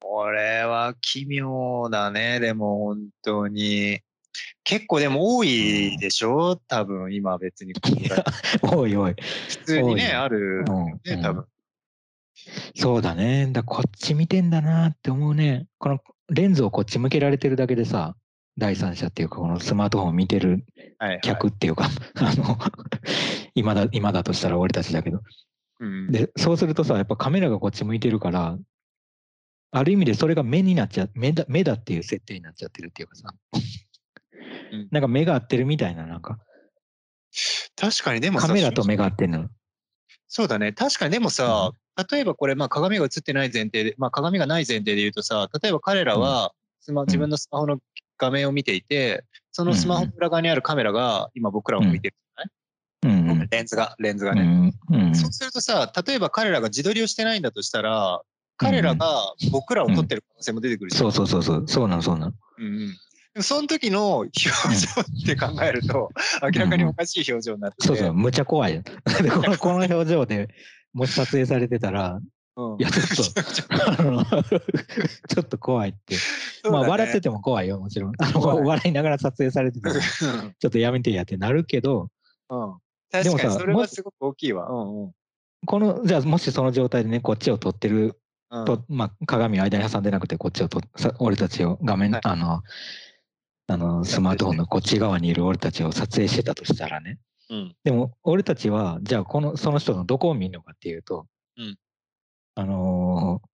[0.00, 4.00] これは奇妙だね、でも本当に。
[4.64, 6.56] 結構でも多いでしょ？
[6.56, 7.72] 多分今別に。
[8.62, 9.14] おいおい。
[9.48, 11.44] 普通にね、多いあるうんね、多分。
[12.76, 13.48] そうだね。
[13.52, 15.66] だこっち見てんだなって思うね。
[15.78, 15.98] この
[16.28, 18.14] レンズをこっち向けられてるだけでさ、
[18.58, 20.64] 第三者っていうか、このスマートフォンを見てる
[20.98, 21.20] はい、はい。
[21.22, 22.58] 客っていうか、 あの、
[23.54, 25.22] 今だ、今だとしたら俺たちだけど。
[25.80, 28.58] うん、で、そうするとさ、やっぱカメラがこっち向いてるから、
[29.70, 33.60] ある意味でそれが目になっちゃ、目だ、目だっていう設定になっちゃってるっていうかさ、うん
[34.90, 36.38] なんか目が合ってるみたいな、なんか、
[37.76, 39.48] 確かにでもさカメラと目が合ってんの。
[40.26, 40.72] そうだね。
[40.72, 41.72] 確かにでもさ、
[42.10, 47.78] 例えばこれ、まあ鏡が映ってない前提で、まあ鏡がない前提で言うとさ、例えば彼らはスマ、自分のスマホの
[48.18, 52.14] 画面を見ていて、そのスマホの裏側にあるカメラが今僕らを向いてる
[53.02, 53.40] じゃない、うん。
[53.40, 53.48] うん。
[53.50, 54.42] レンズが、レンズがね。
[54.90, 55.08] うん。
[55.08, 55.14] うん。
[55.14, 58.22] そうするとさ、例えば彼らが自撮りをしてないんだとしたら、
[58.56, 61.00] 彼らが僕らを撮ってる可能性も出てくるじゃん。
[61.00, 62.32] そうそうそうそう、そうなの、そうなの。
[62.58, 62.96] うんうん
[63.42, 64.50] その時の表情
[65.00, 66.10] って考えると、
[66.42, 67.78] 明らかにおかしい表情になって。
[67.78, 68.82] て、そうそう、むちゃ怖い。
[68.82, 70.48] このこの表情で
[70.92, 72.20] もし撮影されてたら、
[72.56, 72.80] うん。
[72.80, 73.42] いやちょっと。
[75.28, 76.16] ちょっと怖いって。
[76.70, 78.12] まあ笑ってても怖いよ、もちろん。
[78.18, 82.10] あの笑いながら撮影されてたら、ちょっとやめてやってなるけど、
[82.50, 82.76] うん、
[83.22, 84.68] でもさ確かにそれはすごく大きいわ。
[84.68, 85.12] うんうん。
[85.66, 88.20] この、じゃあもしその状態でね、こっちを撮ってる
[88.50, 88.64] うん。
[88.64, 92.20] と、まあ鏡を間に挟んでなくて、こっちをと、さ俺たちを画面、はい。
[92.24, 92.62] あの、
[93.68, 97.18] あの、スマートフォンのこっち側にいる俺たちを撮影してたとしたらね。
[97.50, 101.78] うんでも、俺たちは、じゃあ、この、その人のどこを見るのかっていうと、うん
[102.54, 103.48] あのー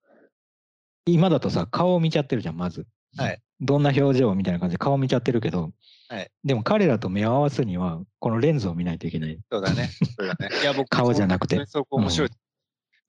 [1.07, 2.87] 今だとさ、顔を見ちゃってるじゃん、まず。
[3.17, 5.71] はいどんな表情みたいな感じで顔見ちゃってるけど、
[6.09, 9.39] はいでも彼らと目を合わすには、このレンズを見ないといけない。
[9.51, 9.91] そうだね。
[10.19, 10.49] そうだね。
[10.63, 12.29] いや、僕、顔じゃなくてそこ面白い。
[12.29, 12.35] だ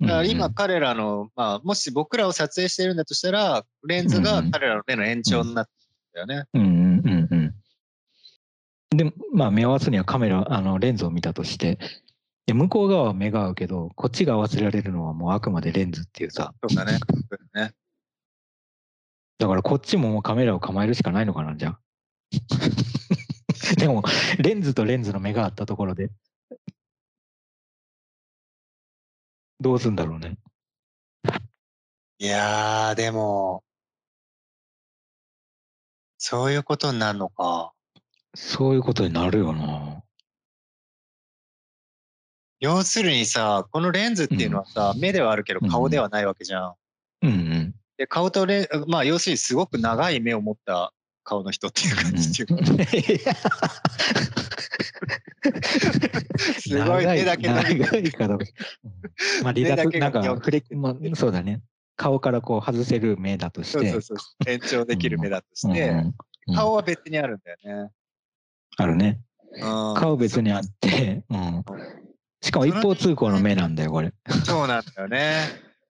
[0.07, 5.71] からうん今、彼らの、まあ、もし僕らを撮影してるんだとしたら、レンズが彼らの目の延長になって
[6.15, 6.45] だよね。
[6.53, 8.97] うんうんうんうん。
[8.97, 11.77] で、まあ、目を合わすにはカメラ、あの、レンズを見たとして、
[12.45, 16.99] で向こう側は目が合うけど、こっちが合わせられるのはもうあくまでレンズっていうさ、そうだね。
[17.53, 17.73] ね。
[19.39, 21.79] だからこっちももうカメラを構えるしかないのかな、じゃあ。
[23.77, 24.03] でも、
[24.37, 26.11] レンズとレンズの目が合ったところで、
[29.59, 30.37] どうすんだろうね。
[32.19, 33.64] いやー、でも、
[36.27, 37.71] そういうことになるのか。
[38.33, 40.01] そういうことになるよな。
[42.59, 46.73] 要するにさ、このレンズっていうのはさ、目ではあるけどうん顔ではないわけじゃん。
[47.21, 47.75] うんうん。
[47.97, 53.35] で、顔とレン、まあ、要するにすごく長い目を持った顔の人っていう感じっていうか、
[56.59, 58.45] すごい目だけ伸びて長いかどうか。
[58.83, 61.61] うんまあ、離脱、なんか、フレまあ、そうだね。
[61.95, 63.91] 顔からこう外せる目だとして。
[63.91, 64.49] そうそうそう。
[64.49, 66.15] 延長できる目だとして、うんうん
[66.53, 67.91] 顔は別にあるんだよね。
[68.77, 69.19] あるね。
[69.53, 69.61] うん
[69.95, 71.65] 顔別にあって、うん。
[72.41, 74.13] しかも一方通行の目なんだよ、これ。
[74.45, 75.41] そうなんだよね。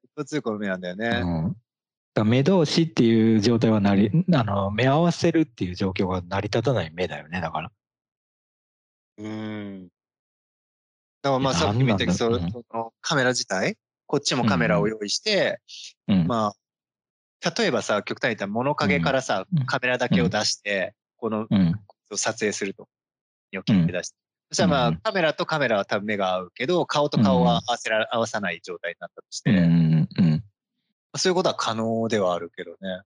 [0.02, 1.56] 一方通行の目なんだよね。
[2.16, 2.30] うん。
[2.30, 7.72] 目同士っていう状態はなり、あの、目合わせるっていう状況が成り立たない目だよね、だから。
[9.18, 9.90] うん。
[11.22, 13.78] だからまあさっきも言ったけど、そなんなんだそのカメラ自体、
[14.08, 15.60] こっちもカメラを用意して、
[16.08, 16.28] うん。
[16.28, 16.54] ま
[17.44, 21.74] あ、例えばさ、極端に言ったら物陰からさ、うんカメラだけを出して、このうん。
[22.16, 22.88] 撮影すると。
[23.52, 24.16] ニョキって出して。
[24.52, 29.58] そしたらまあ、うんカメラとカメラは多分目が合うけど、顔と顔は合わせら合わさない状態になったとして、うん。
[29.58, 30.08] うん。
[30.18, 30.44] うん。
[31.18, 33.02] そういうことは可能ではあるけどね。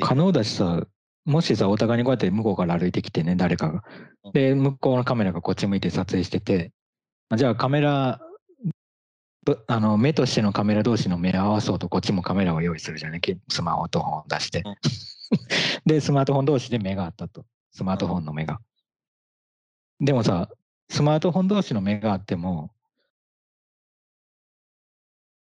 [0.00, 0.86] 可能だしさ、
[1.24, 3.84] もしさ、お互いにこうやって向こうから歩いてきてね、誰かが
[4.24, 4.32] うん。
[4.32, 6.72] で、向こうのカメラがこっち向いて撮影してて、
[7.28, 8.26] あじゃあカメラ、ど
[9.66, 13.20] あの目としてのカメラ同士の目合わそうとこっちもカメラを用意するじゃない？
[13.20, 14.76] けスマートフォンを出してうん。
[15.86, 17.44] で、スマートフォン同士で目が合ったと。
[17.72, 18.60] スマートフォンの目が。
[20.00, 20.48] でもさ、
[20.90, 22.70] スマートフォン同士の目があっても、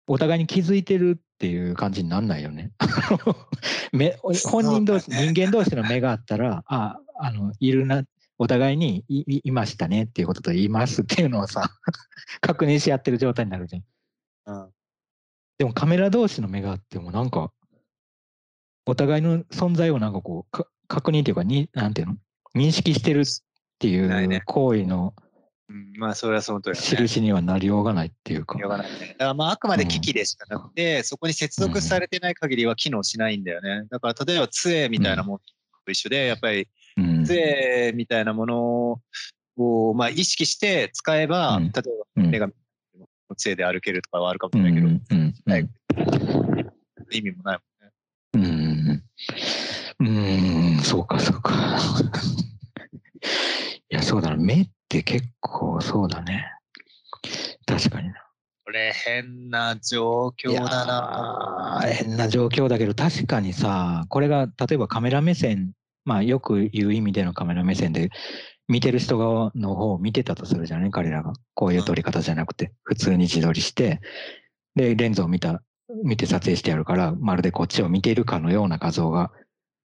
[0.07, 2.71] お互いに気づいてるっていう感じになんないよね。
[3.91, 8.03] 目本人同士、ね人間同士の目があったら、あ、あの、いるな、
[8.41, 11.69] お互いにいいいましたねっていうことと言いますっていうのをさ、
[12.41, 13.83] 確認し合ってる状態になるじゃん。
[14.47, 14.69] うん
[15.59, 17.53] でもカメラ同士の目があってもなんか、
[18.87, 22.17] お互いの存在をなんかこう、か確認っていうかに、なんていうの？
[22.55, 23.23] 認識してるっ
[23.77, 25.13] ていうね行為の
[25.69, 26.79] うんまあ、それはその通り。
[26.79, 28.57] 印にはなりようがないっていうか。
[28.57, 29.09] ないね。
[29.09, 33.85] だからまあ、あくまで機器でしかなくて、そこに接続されてない限りは機能しないんだよね。
[33.91, 35.39] だから、例えば杖みたいなもの
[35.85, 36.65] と一緒で、やっぱりうん
[37.25, 39.01] 杖みたいなもの
[39.57, 41.71] を、まあ、意識して使えば、うん。
[41.71, 41.81] 例え
[42.15, 42.31] ばうん。
[42.31, 42.49] 目が
[43.37, 46.05] 杖で歩けるとかはあるかもしうれないけど、
[47.11, 47.59] 意味もない
[48.33, 49.03] うんうん。
[49.99, 50.07] うん。
[50.07, 50.79] うん。
[50.79, 51.53] そうかそうか。
[53.89, 54.37] いやそうだな。
[54.37, 56.45] 目って結構そうだね。
[57.65, 58.15] 確かにな。
[58.63, 61.81] これ変な状況だな。
[61.85, 65.73] 変な状況だけど確かにさこれが例えばカメラ目線
[66.05, 68.09] まあよく言う意味でのカメラ目線で
[68.67, 70.91] 見てる人側の方を見てたとするじゃない？
[70.91, 72.71] 彼らがこういう撮り方じゃなくて。
[72.83, 73.99] 普通に自撮りして
[74.75, 75.61] でレンズを見た
[76.03, 79.31] 見て撮影してやるからまるでこっちを見ているかのような画像が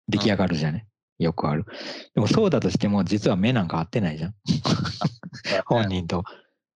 [0.08, 0.86] 出来上がるじゃない、
[1.18, 1.66] よくある。
[2.14, 4.34] でもそうだとしても実は目なんか合ってないじゃん。
[5.66, 6.24] 本人と。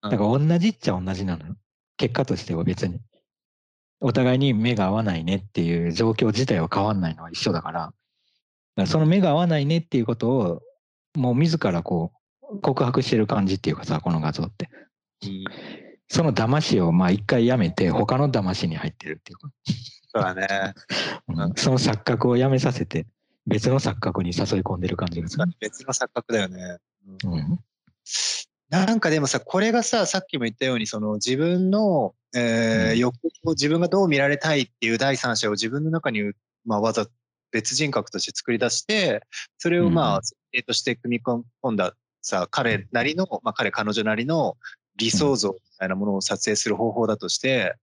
[0.03, 0.11] うん。
[0.11, 1.55] だから同じっちゃ同じなのよ。
[1.97, 2.99] 結果としては別に。
[3.99, 7.93] お互いに目が合わないねっていう状況自体は変わんないのは一緒だから。
[8.85, 10.61] その目が合わないねっていうことを、
[11.15, 12.11] もう自らこ
[12.51, 14.69] う、告白してる感じっていうかさ、この画像って。
[15.23, 15.45] うん
[16.07, 19.49] その騙しをまあ一回やめて、他の騙しに入ってるっていうか。
[20.13, 20.73] そうだね。
[21.27, 23.07] うんその錯覚をやめさせて、
[23.47, 25.45] 別の錯覚に誘い込んでる感じがする。
[25.59, 26.77] 別の錯覚だよね。
[27.23, 27.59] うんうん。
[28.69, 33.15] なんかでもさ、これがさ、さっきも言ったように、その自分の、えーうん欲
[33.45, 36.33] を自分がどう見られたいっていう第三者を自分の中に、
[36.65, 37.07] まあ、わざ
[37.55, 39.23] 別人格として作り出して、
[39.57, 40.23] それをまあ、うん。
[40.23, 44.57] 設定として組み込んださ、彼なりの、まあ彼、彼女なりの
[44.97, 47.75] 理想像みたいなものを撮影する方法だとして、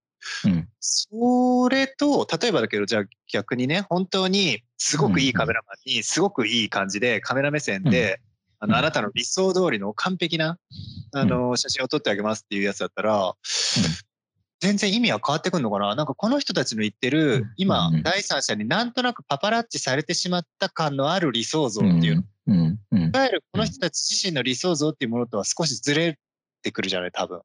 [0.45, 0.69] うん。
[0.79, 8.21] それと、例えばだけど、じゃあ逆にね、本当にすごくいいカメラマンに、すごくいい感じで、カメラ目線で、
[8.59, 8.79] あの、うん。
[8.79, 10.59] あなたの理想通りの完璧な、
[11.15, 13.35] あの、写真を撮ってあげますっていうやつだったら、
[14.63, 15.97] 全然意味は変わってくるのかな？
[15.97, 22.55] なんかこの人たちの言ってうるん、今うん、第三者になんとなくパパラッチされてしまった感のある理想像うっていう、いん。
[22.55, 22.79] うん。
[22.93, 23.11] うん。
[23.13, 26.17] わゆるこの人たち自身の理想像っていうものとは少しずれ
[26.63, 27.41] てくるじゃない、多分。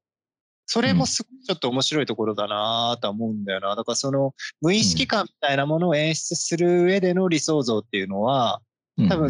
[0.68, 3.76] それもすごいちょっと面白いところだなとは思うんだよな。
[3.76, 8.61] だからその無意識感みたいなものを演出する上での理想像っていうのは、
[8.97, 9.30] うん多分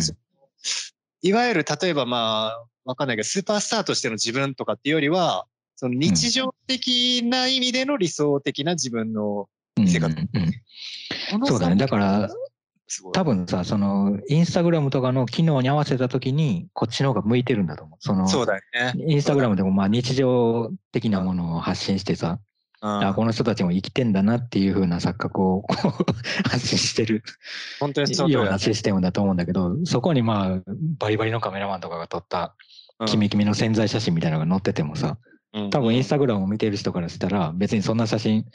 [1.22, 5.46] いわゆる例えばまあ、わかんないけど、スーパースターとしての自分とかっていうよりは、
[5.78, 9.48] その日常的な意味での理想的な自分の、
[9.78, 9.88] うん。
[9.88, 10.16] 生活
[11.46, 11.76] そうだね。
[11.76, 12.30] だから、
[13.14, 17.98] 多分さ、その、インスタグラムとかの機能に合わせたときに、こっちの方が向いてるんだと思う。
[18.00, 18.94] その、そうだよね。
[19.06, 22.40] インスタグラムでもまあ日常的なものを発信してさ、
[22.82, 23.08] うん。
[23.10, 26.06] あこの人たちも生きてんだなっていう風な錯覚をこう
[26.50, 27.22] 発信してる。
[27.80, 30.62] 本当にそうだようなシステムだと思うんだけど、そこにまあ、
[30.98, 32.56] バリバリのカメラマンとかが撮った、
[33.00, 33.08] うん。
[33.08, 35.37] キメキメの潜在写真みたいなのが載っててもさ、うん
[35.72, 38.46] 多分インスタグラムを見てる人からしたら、別にそんな写真、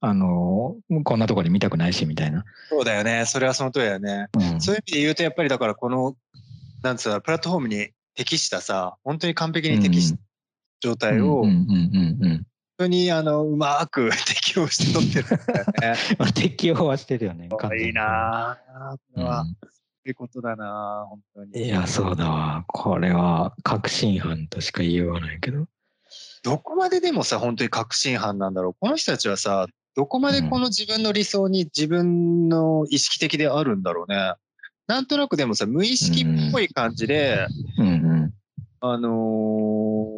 [0.00, 2.44] あのこんなところで見たくないしみたいな。
[2.68, 3.24] そうだよね。
[3.24, 4.26] それはその通りだよね。
[4.34, 6.16] うんそういう意味で言うと、やっぱりだからこの、
[6.82, 10.18] なんつうの、プラットフォームに適したさ、本当に完璧に適した
[10.80, 12.44] 状態を、本
[12.76, 16.00] 当にあの、うまく適応して撮ってるんだよね。
[16.18, 17.48] まあ適用はしてるよね。
[17.80, 18.96] いいなぁ。
[18.96, 21.64] これは、うそういうことだなぁ、本当んに。
[21.64, 22.64] いや、そうだわ。
[22.66, 25.66] これは確信犯としか言いようがないけど。
[26.42, 28.74] どこまででもさ、本当に確信犯なんだろう。
[28.78, 34.34] この人たちはさ、どこまでこの自分の理想に自分の意識的であるんだろうね。
[34.86, 37.46] なんとなくでもさ、無意識っぽい感じで、
[37.78, 37.90] うんう
[38.26, 38.34] ん。
[38.80, 40.12] あのー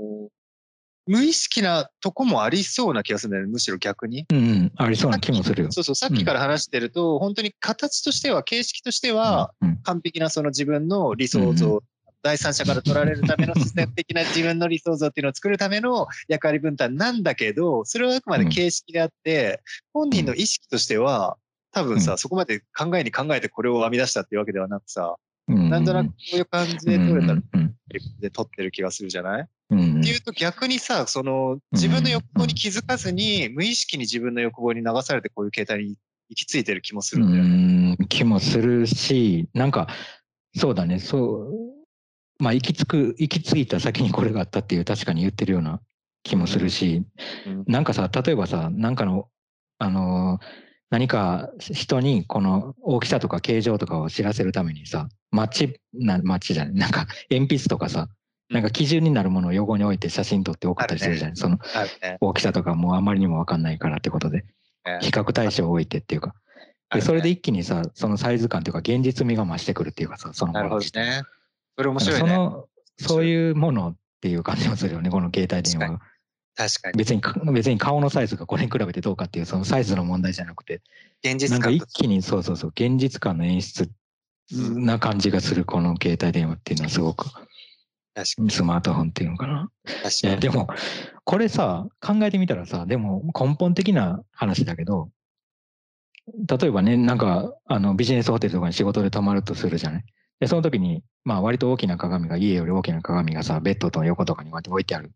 [1.06, 3.52] 無意識なとこもありそうな気がするんだよね。
[3.52, 4.24] むしろ逆に。
[4.30, 4.72] うんうん。
[4.76, 5.70] ありそうな気もするよ。
[5.70, 11.80] そうそう、さっきから話してると、本当に形としては、形式としては、うん完璧なその自分の理想像、うん
[12.24, 19.62] 第三者から取られるためのシステム的な自分の理想像っていうのを作るための役割分担なんだけど、それはあくまで形式であって、
[19.92, 21.36] 本人の意識としては、
[21.70, 25.16] 多分さ、うんそこまで考えに考えてこれを編み出したっていうわけではなくさ、
[25.48, 25.68] うん。
[25.68, 27.74] なんとなくこういう感じで撮れたら、うん
[28.18, 29.42] で撮ってる気がするじゃない？
[29.42, 35.96] っていうと逆にさ、その自分の欲望に気づかずに、無意識に自分の欲望に流されてこういう形態に
[36.30, 37.92] 行き着いてる気もすうるんだよね。
[37.92, 37.96] ん。
[38.08, 39.86] 気もするし、なんか、
[40.56, 41.73] そうだね、そう、
[42.38, 45.80] まあ、行き着く、行き着いた先にこれがあったっていう、確かに言ってるような
[46.22, 47.04] 気もするし、
[47.46, 47.64] うん。
[47.66, 49.28] なんかさ、例えばさ、なんかの、
[49.78, 50.64] あのー
[50.94, 58.06] 何か人にこの大きさとか形状とかを知らせるためにさ、マッチ、なマッチじゃない、なんか鉛筆とかさ、
[58.48, 61.58] なんか基準になるものを横に置いて写真撮って送ったりするじゃない、その。
[62.20, 64.44] 大きさとかもうあまりにもわかんないからってことで、
[64.84, 66.34] ね比較対象を置いてっていうか、
[66.92, 71.22] でそれで一気にさ、そのサイズ感というか現実味が増してくるっていうかさ、そのなるほどね。
[71.76, 72.28] それ面白いね。
[72.28, 72.68] その、
[72.98, 76.00] そういうものっていう感じもするよね、この携帯電話が。
[76.56, 76.98] 確かに。
[76.98, 80.82] 別にか、別に顔のサイズがこれに比べてどうかっていう、そのサイズの問題じゃなくて、
[81.24, 83.90] 現実なんか一気にそうそうそう、現実感の演出
[84.52, 87.26] な感じがする、この携帯電話っていうのはすごく、
[88.14, 88.50] 確かに。
[88.50, 89.70] スマートフォンっていうのかな。
[89.84, 90.32] 確いかに。
[90.34, 90.68] や、でも、
[91.24, 95.10] これさ、考えてみたらさ、でも根本的な話だけど、
[96.48, 100.04] 例えばね、なんか、あの、ビジネスホテルとかに仕事で泊まるとするじゃない
[100.44, 105.10] で、その時に、まあ、割と大きな鏡が、家より大きな鏡がさ、ベッドと横とかにこうやって置いてある。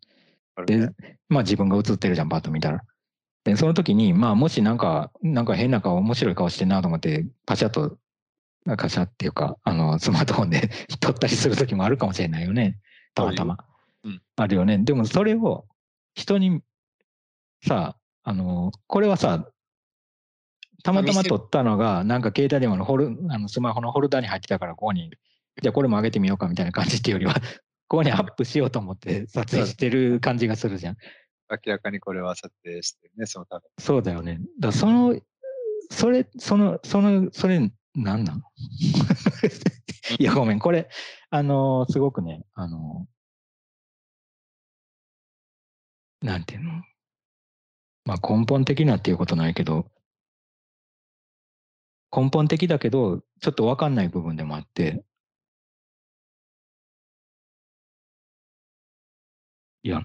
[0.64, 0.90] で、
[1.28, 2.80] まあ自分が映ってるじゃん、パッと見たら。
[3.44, 7.98] で、その時に、まあもしなんか、なんか変な顔、面白い顔してんなと思って、パシャッと、
[8.78, 12.78] カシャっていうか、あの、スマートフォンで 撮ったりする時もあるかもしれないよね。
[13.14, 13.58] たまたま。
[14.04, 14.78] うんあるよね。
[14.78, 15.66] でもそれを
[16.14, 16.62] 人に、
[17.66, 19.46] さ、あの、これはさ、
[20.88, 25.10] たまたま撮ったのが、なんか携帯電話のホル、あのスマホのホルダーに入ってたから、ここに、
[25.60, 27.34] じゃあこれも上げてみようかみたいな感じっていうよりは、
[27.88, 30.96] ここにアップしようと思って撮影してる感じがするじゃん。
[31.50, 33.62] 明らかにこれは撮影してるね、そのため。
[33.78, 34.40] そうだよね。
[34.60, 35.20] だからその、
[35.90, 37.58] それ、その、その、それ、
[37.94, 38.42] なんなん
[40.18, 40.58] いや、ごめん。
[40.58, 40.88] これ、
[41.30, 43.06] あのすごくね、あの
[46.22, 46.82] なんていうの？
[48.04, 49.90] まあ根本的なっていうことないけど、
[52.14, 55.04] 根本的だけど、ちょっとわかんない部分でもあって、
[59.82, 60.02] いや、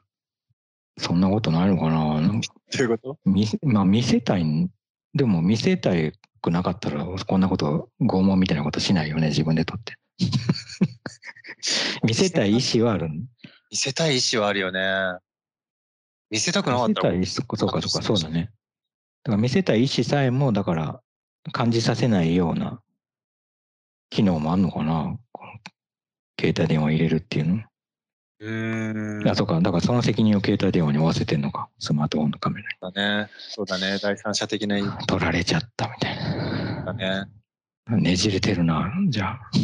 [0.97, 2.47] そんなことないのかななんか
[2.77, 3.19] どういうこと？
[3.25, 4.69] 見せまあ見せたいん、
[5.13, 9.95] でも見せたいくなかったら、こんなこと、拷問みたいなことしないよね、自分でとって。
[12.03, 13.25] 見せたい意思はあるん
[13.71, 14.79] 見せたい意思はあるよね。
[16.29, 18.51] 見せたくなかったら見せたい意思、そうか、そうか、そうかそうだね。
[19.23, 21.02] だから見せたい意思さえも、だから、
[21.51, 22.81] 感じさせないような
[24.09, 25.17] 機能もあるのかな？
[26.39, 27.63] 携帯電話入れるっていうの？
[28.39, 29.29] うーん。
[29.29, 29.59] あ、そうか。
[29.61, 31.69] だからその責任を携帯電話に負わせてんのか。
[31.79, 33.29] スマートフォンのカメラだね。
[33.37, 33.97] そうだね。
[34.01, 35.05] 第三者的な意味に。
[35.05, 36.83] 取られちゃったみたいな。
[36.85, 37.25] だね。
[37.89, 38.91] ねじれてるな。
[39.09, 39.59] じゃあ、い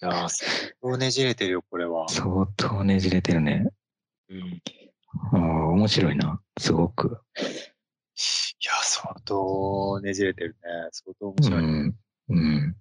[0.00, 2.08] やー、相当ねじれてるよ、これは。
[2.08, 3.68] 相当ねじれてるね。
[4.28, 4.62] うん。
[5.32, 6.40] ああ、面白いな。
[6.58, 7.20] すごく。
[8.64, 10.88] いや、相当ねじれてるね。
[10.90, 11.62] 相当面う白い。
[11.64, 11.94] ん。
[12.30, 12.76] うん。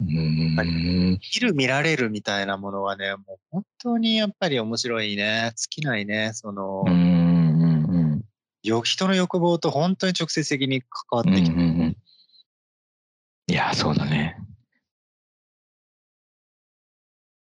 [0.00, 0.56] うん。
[0.56, 5.52] 見る見られるみたいなものはね、もう本当にやっぱり面白いね。
[5.54, 6.32] 尽きないね。
[6.34, 6.92] その、うん。
[6.92, 7.84] うん。
[7.84, 8.24] うん。
[8.64, 11.34] よ人の欲望と本当に直接的に関わっうん。
[11.34, 11.44] うん。
[11.44, 11.96] てきて、うん。
[13.46, 14.36] いや、そうだね。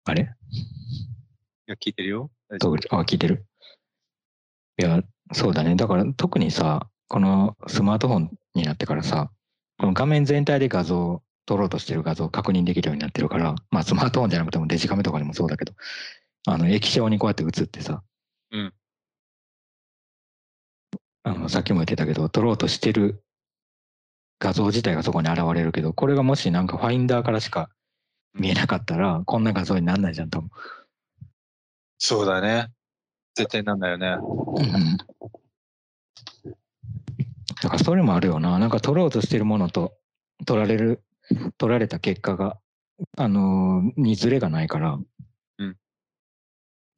[0.05, 0.23] あれ？
[0.23, 0.25] い
[1.67, 2.31] や聞いてるよ。
[2.49, 3.45] あ、聞いてる
[4.79, 5.75] いや、そうだね。
[5.75, 9.31] だから特にさ、このスマートフォンになってからさ、
[9.77, 15.73] この画面全体で画像を撮ろうとしてる画像を確認できるようになってるから、まあスマートフォンじゃなくてもデジカメとかにもそうだけど、
[16.47, 18.03] あの液晶にこうやって映ってさ、
[18.51, 18.73] うん
[21.23, 23.23] あのさっきも言ってたけど、撮ろうとしてる
[24.39, 27.69] 画像自体がそこに現れるけど、これがもしなんかファインダーからしか
[28.33, 30.49] 見えなかったら、こんな画像になんないじゃん、多分。
[31.97, 32.71] そうだね。
[33.39, 34.17] 絶対なんだよね。
[34.19, 34.97] うん
[37.61, 38.57] だからそれもあるよな。
[38.59, 39.93] なんか取ろうとしてるものと
[40.45, 41.03] 取られる、
[41.57, 42.57] 取られた結果が、
[43.17, 44.97] あのーにズレがないから、
[45.57, 45.77] うん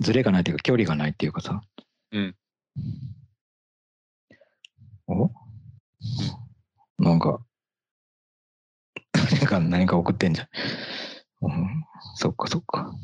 [0.01, 1.61] ズレがないっていうか距離がないっていうかさ。
[2.11, 2.35] うん
[5.07, 5.29] お、
[6.99, 7.43] なんか、
[9.13, 10.47] 何か、何か送ってんじゃん。
[11.41, 11.85] うん、
[12.15, 12.95] そっかそっか。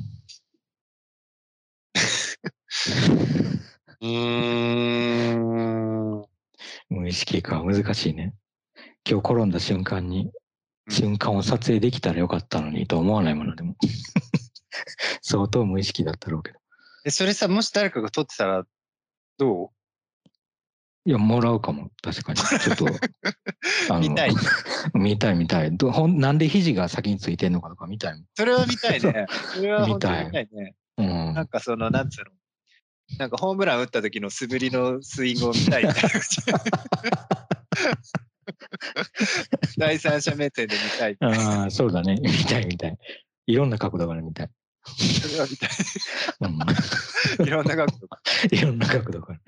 [4.02, 6.26] うーん。
[6.90, 8.34] 無意識か、難しいね。
[9.10, 10.32] 今日転んだ瞬間に、うん
[10.90, 13.76] 瞬間を撮影できたらよかったのにと思わないものでも。
[15.22, 16.60] 相当無意識だったろうけど。
[17.04, 18.66] え、それさ、もし誰かが撮ってたら、
[19.38, 19.74] ど
[21.06, 22.40] いや、もらうかも、確かに。
[22.40, 22.86] ちょっと、
[23.94, 24.36] あの見たい。
[24.94, 25.76] 見たい、見たい。
[25.76, 28.26] どほんなんで肘が先についてんのかとか見たいもん。
[28.34, 29.26] それは見たいね。
[29.54, 30.76] それは本当に見たいね。
[30.98, 32.32] うんなんかその、なんつうの。
[33.18, 36.10] なんかホームラン打った時の素振りのスイングを見たいみたいな。
[39.78, 41.18] 第三者目線で見たい。
[41.22, 42.20] ああ、そうだね。
[42.22, 42.98] 見たい、見たい。
[43.48, 44.50] いろんな角度から見たい。
[44.86, 45.68] それは見た
[46.42, 47.48] うん、い。
[47.48, 48.58] いろんな角度から。
[48.58, 49.40] いろんな角度から。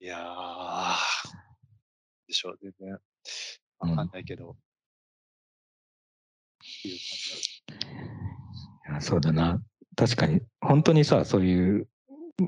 [0.00, 0.96] いやー。
[2.28, 2.98] でしょう、全然。
[3.78, 4.50] わかんないけど。
[4.50, 4.54] っ
[6.82, 7.88] ていう感
[8.38, 8.43] じ
[9.00, 9.60] そうだな。
[9.96, 11.88] 確かに、本当にさ、そういう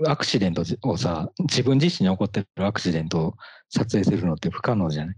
[0.07, 3.35] アクシデントをさ、自分自身に起こってるアクシデントを
[3.71, 5.17] 撮影するのって不可能じゃない？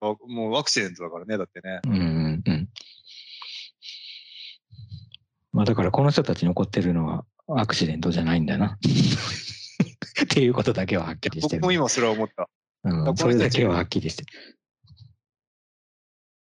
[0.00, 1.80] あもうアクシデントだからね、だってね。
[1.86, 2.68] うんうんうん。
[5.52, 8.78] まあだからこの人たちに起こってるのはアクシデントじゃないんだよな。
[10.22, 11.60] っていうことだけははっきりしてる。
[11.62, 12.42] 僕も今それは思った。
[12.42, 12.46] い
[12.84, 14.57] うん、それだけははっきりしてる。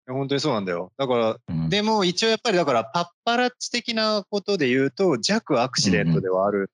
[0.06, 0.92] や本当にそうなんだよ。
[0.96, 6.70] だから、うん、でも一応やっぱりだからパッパラッチ的なことで言うと弱アクシデントではある。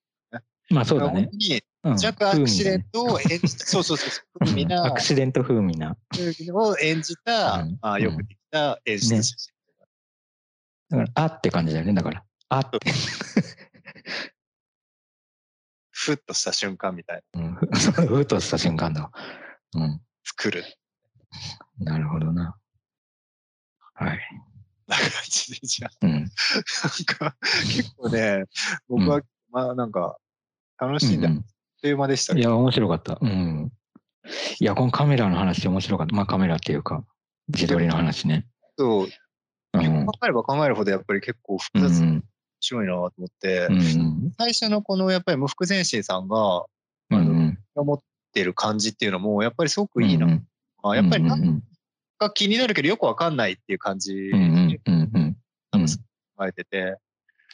[0.70, 1.36] まあそうだね本当。
[1.36, 5.96] にうん弱アクシデントを演じた、そ うそうそうそう、風味なうんアクシデント風味な。
[6.52, 9.52] を演じた、うんまあよくできた演出写真。
[10.90, 11.94] だから、あって感じだよね。
[11.94, 12.78] だから、あって。
[15.90, 17.40] ふっとした瞬間みたいな。
[17.40, 17.66] うん、 ふ
[18.06, 19.12] ふとした瞬間だわ。
[19.74, 20.00] うん。
[20.24, 20.64] 作る。
[21.78, 22.56] なるほどな。
[24.00, 24.18] はい。
[24.88, 26.12] な感じでじゃあ、うん。
[26.12, 26.24] なん
[27.06, 27.36] か、
[27.66, 28.44] 結構ね、
[28.88, 29.20] 僕は、
[29.50, 30.16] まあなんか、
[30.78, 31.28] 楽しいんだ。
[31.28, 31.44] あっうん
[31.82, 32.36] という間でした。
[32.36, 33.18] いや、面白かった。
[33.22, 33.72] うん。
[34.58, 36.14] いや、このカメラの話面白かった。
[36.14, 37.04] まあカメラっていうか、
[37.48, 38.46] 自撮りの話ね。
[38.76, 39.08] そう
[39.72, 40.06] うん。
[40.06, 42.24] 考えれば考えるほどやっぱり結構う複雑、面ん。
[42.60, 44.32] 白いなと思って、うん。
[44.36, 46.64] 最初のこのやっぱり無腹前進さんが
[47.10, 47.58] うん。
[47.74, 47.98] 思っ
[48.34, 50.26] てる感じっていうのもやっぱりすごくいいな。
[50.26, 50.46] うん
[50.82, 51.62] あやっぱりうなん
[52.26, 52.28] ん。
[52.28, 54.40] か気になるけどよくわかんないっていう感じうん。
[54.40, 54.80] うん。
[54.86, 55.10] うん。
[55.14, 55.36] うん。
[55.72, 55.86] うん。
[56.36, 56.96] 考えてて、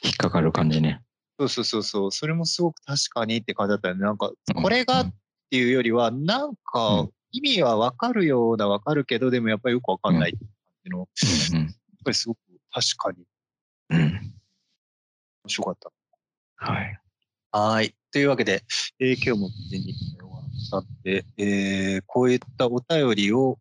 [0.03, 1.03] 引っかかる感じね。
[1.39, 4.01] そうそうそうそう、それもすごく確かにって感じだったよね。
[4.03, 5.15] なんかうんこれがうんっ
[5.51, 12.39] ていうよりは、なんうかん意味はわかるようなわかるけど、でもやっぱりよくわかんないっていう感じの、やっうんぱりすごく
[12.71, 13.25] 確かに
[13.91, 14.01] うん。
[14.01, 14.13] うん。
[15.45, 15.91] 面白かった。
[16.57, 17.01] はい。
[17.53, 17.95] はい。
[18.13, 18.63] というわけで、
[18.99, 19.95] えー今日も無事に
[20.67, 23.59] 終わったんで、えーこういったお便りを、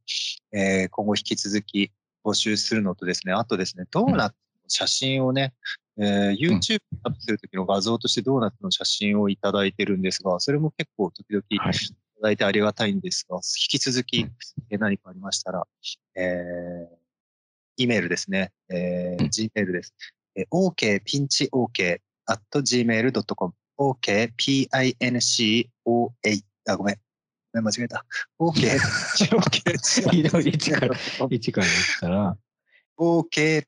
[0.52, 1.92] えー今後引き続き
[2.24, 5.54] 募集するのとですね、あとですね、ドーナツの写真をね、
[5.98, 11.74] えー YouTube にアップするときの画像としてドーナツの写真をいただいてるんですが、それも結構時々いはい。
[11.74, 14.32] ただいてありがたいんですが、引き続きうん。
[14.70, 15.64] えー何かありましたら、
[16.16, 19.30] えー、E メールですね、えーうん。
[19.30, 19.94] G メールです。
[20.36, 21.20] えー OK ピ
[26.68, 26.96] あ、ごめん。
[26.96, 27.02] ご
[27.60, 28.06] めん間違えた。
[28.40, 28.70] OK ピン
[29.14, 30.96] チ OK 一から、
[31.30, 32.38] 一から言ったら、
[32.98, 33.62] okpinchok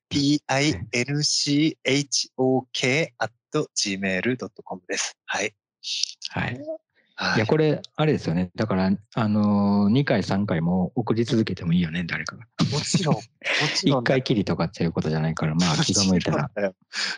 [3.19, 3.33] at
[3.75, 5.17] gmail.com です。
[5.25, 5.53] はい。
[6.29, 6.59] はい。
[7.19, 8.51] はいや、これ、あれですよね。
[8.55, 12.45] だから、あのー、2回、3回も送り続けてもいいよね、誰かが。
[12.71, 13.15] もちろん。
[13.15, 13.21] も
[13.75, 14.03] ちろ1ん。
[14.03, 16.51] 回きりとかっていうことじゃないから、まあ、 気が向いたら、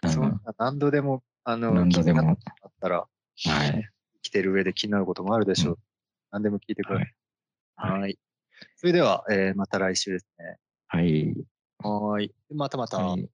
[0.10, 2.34] そんな何度でも、あの、何度でも、気にな
[2.70, 3.90] ったら、はい。
[4.22, 5.74] 生きてる上で気になることもあるでしょう。
[5.74, 5.78] う
[6.32, 7.14] 何でも聞いてください。
[7.76, 8.02] はい。
[8.02, 8.20] はい。
[8.76, 10.58] それでは、えーまた来週ですね。
[10.88, 11.34] はい。
[11.80, 12.36] はーい。
[12.52, 12.98] またまた。
[12.98, 13.30] はい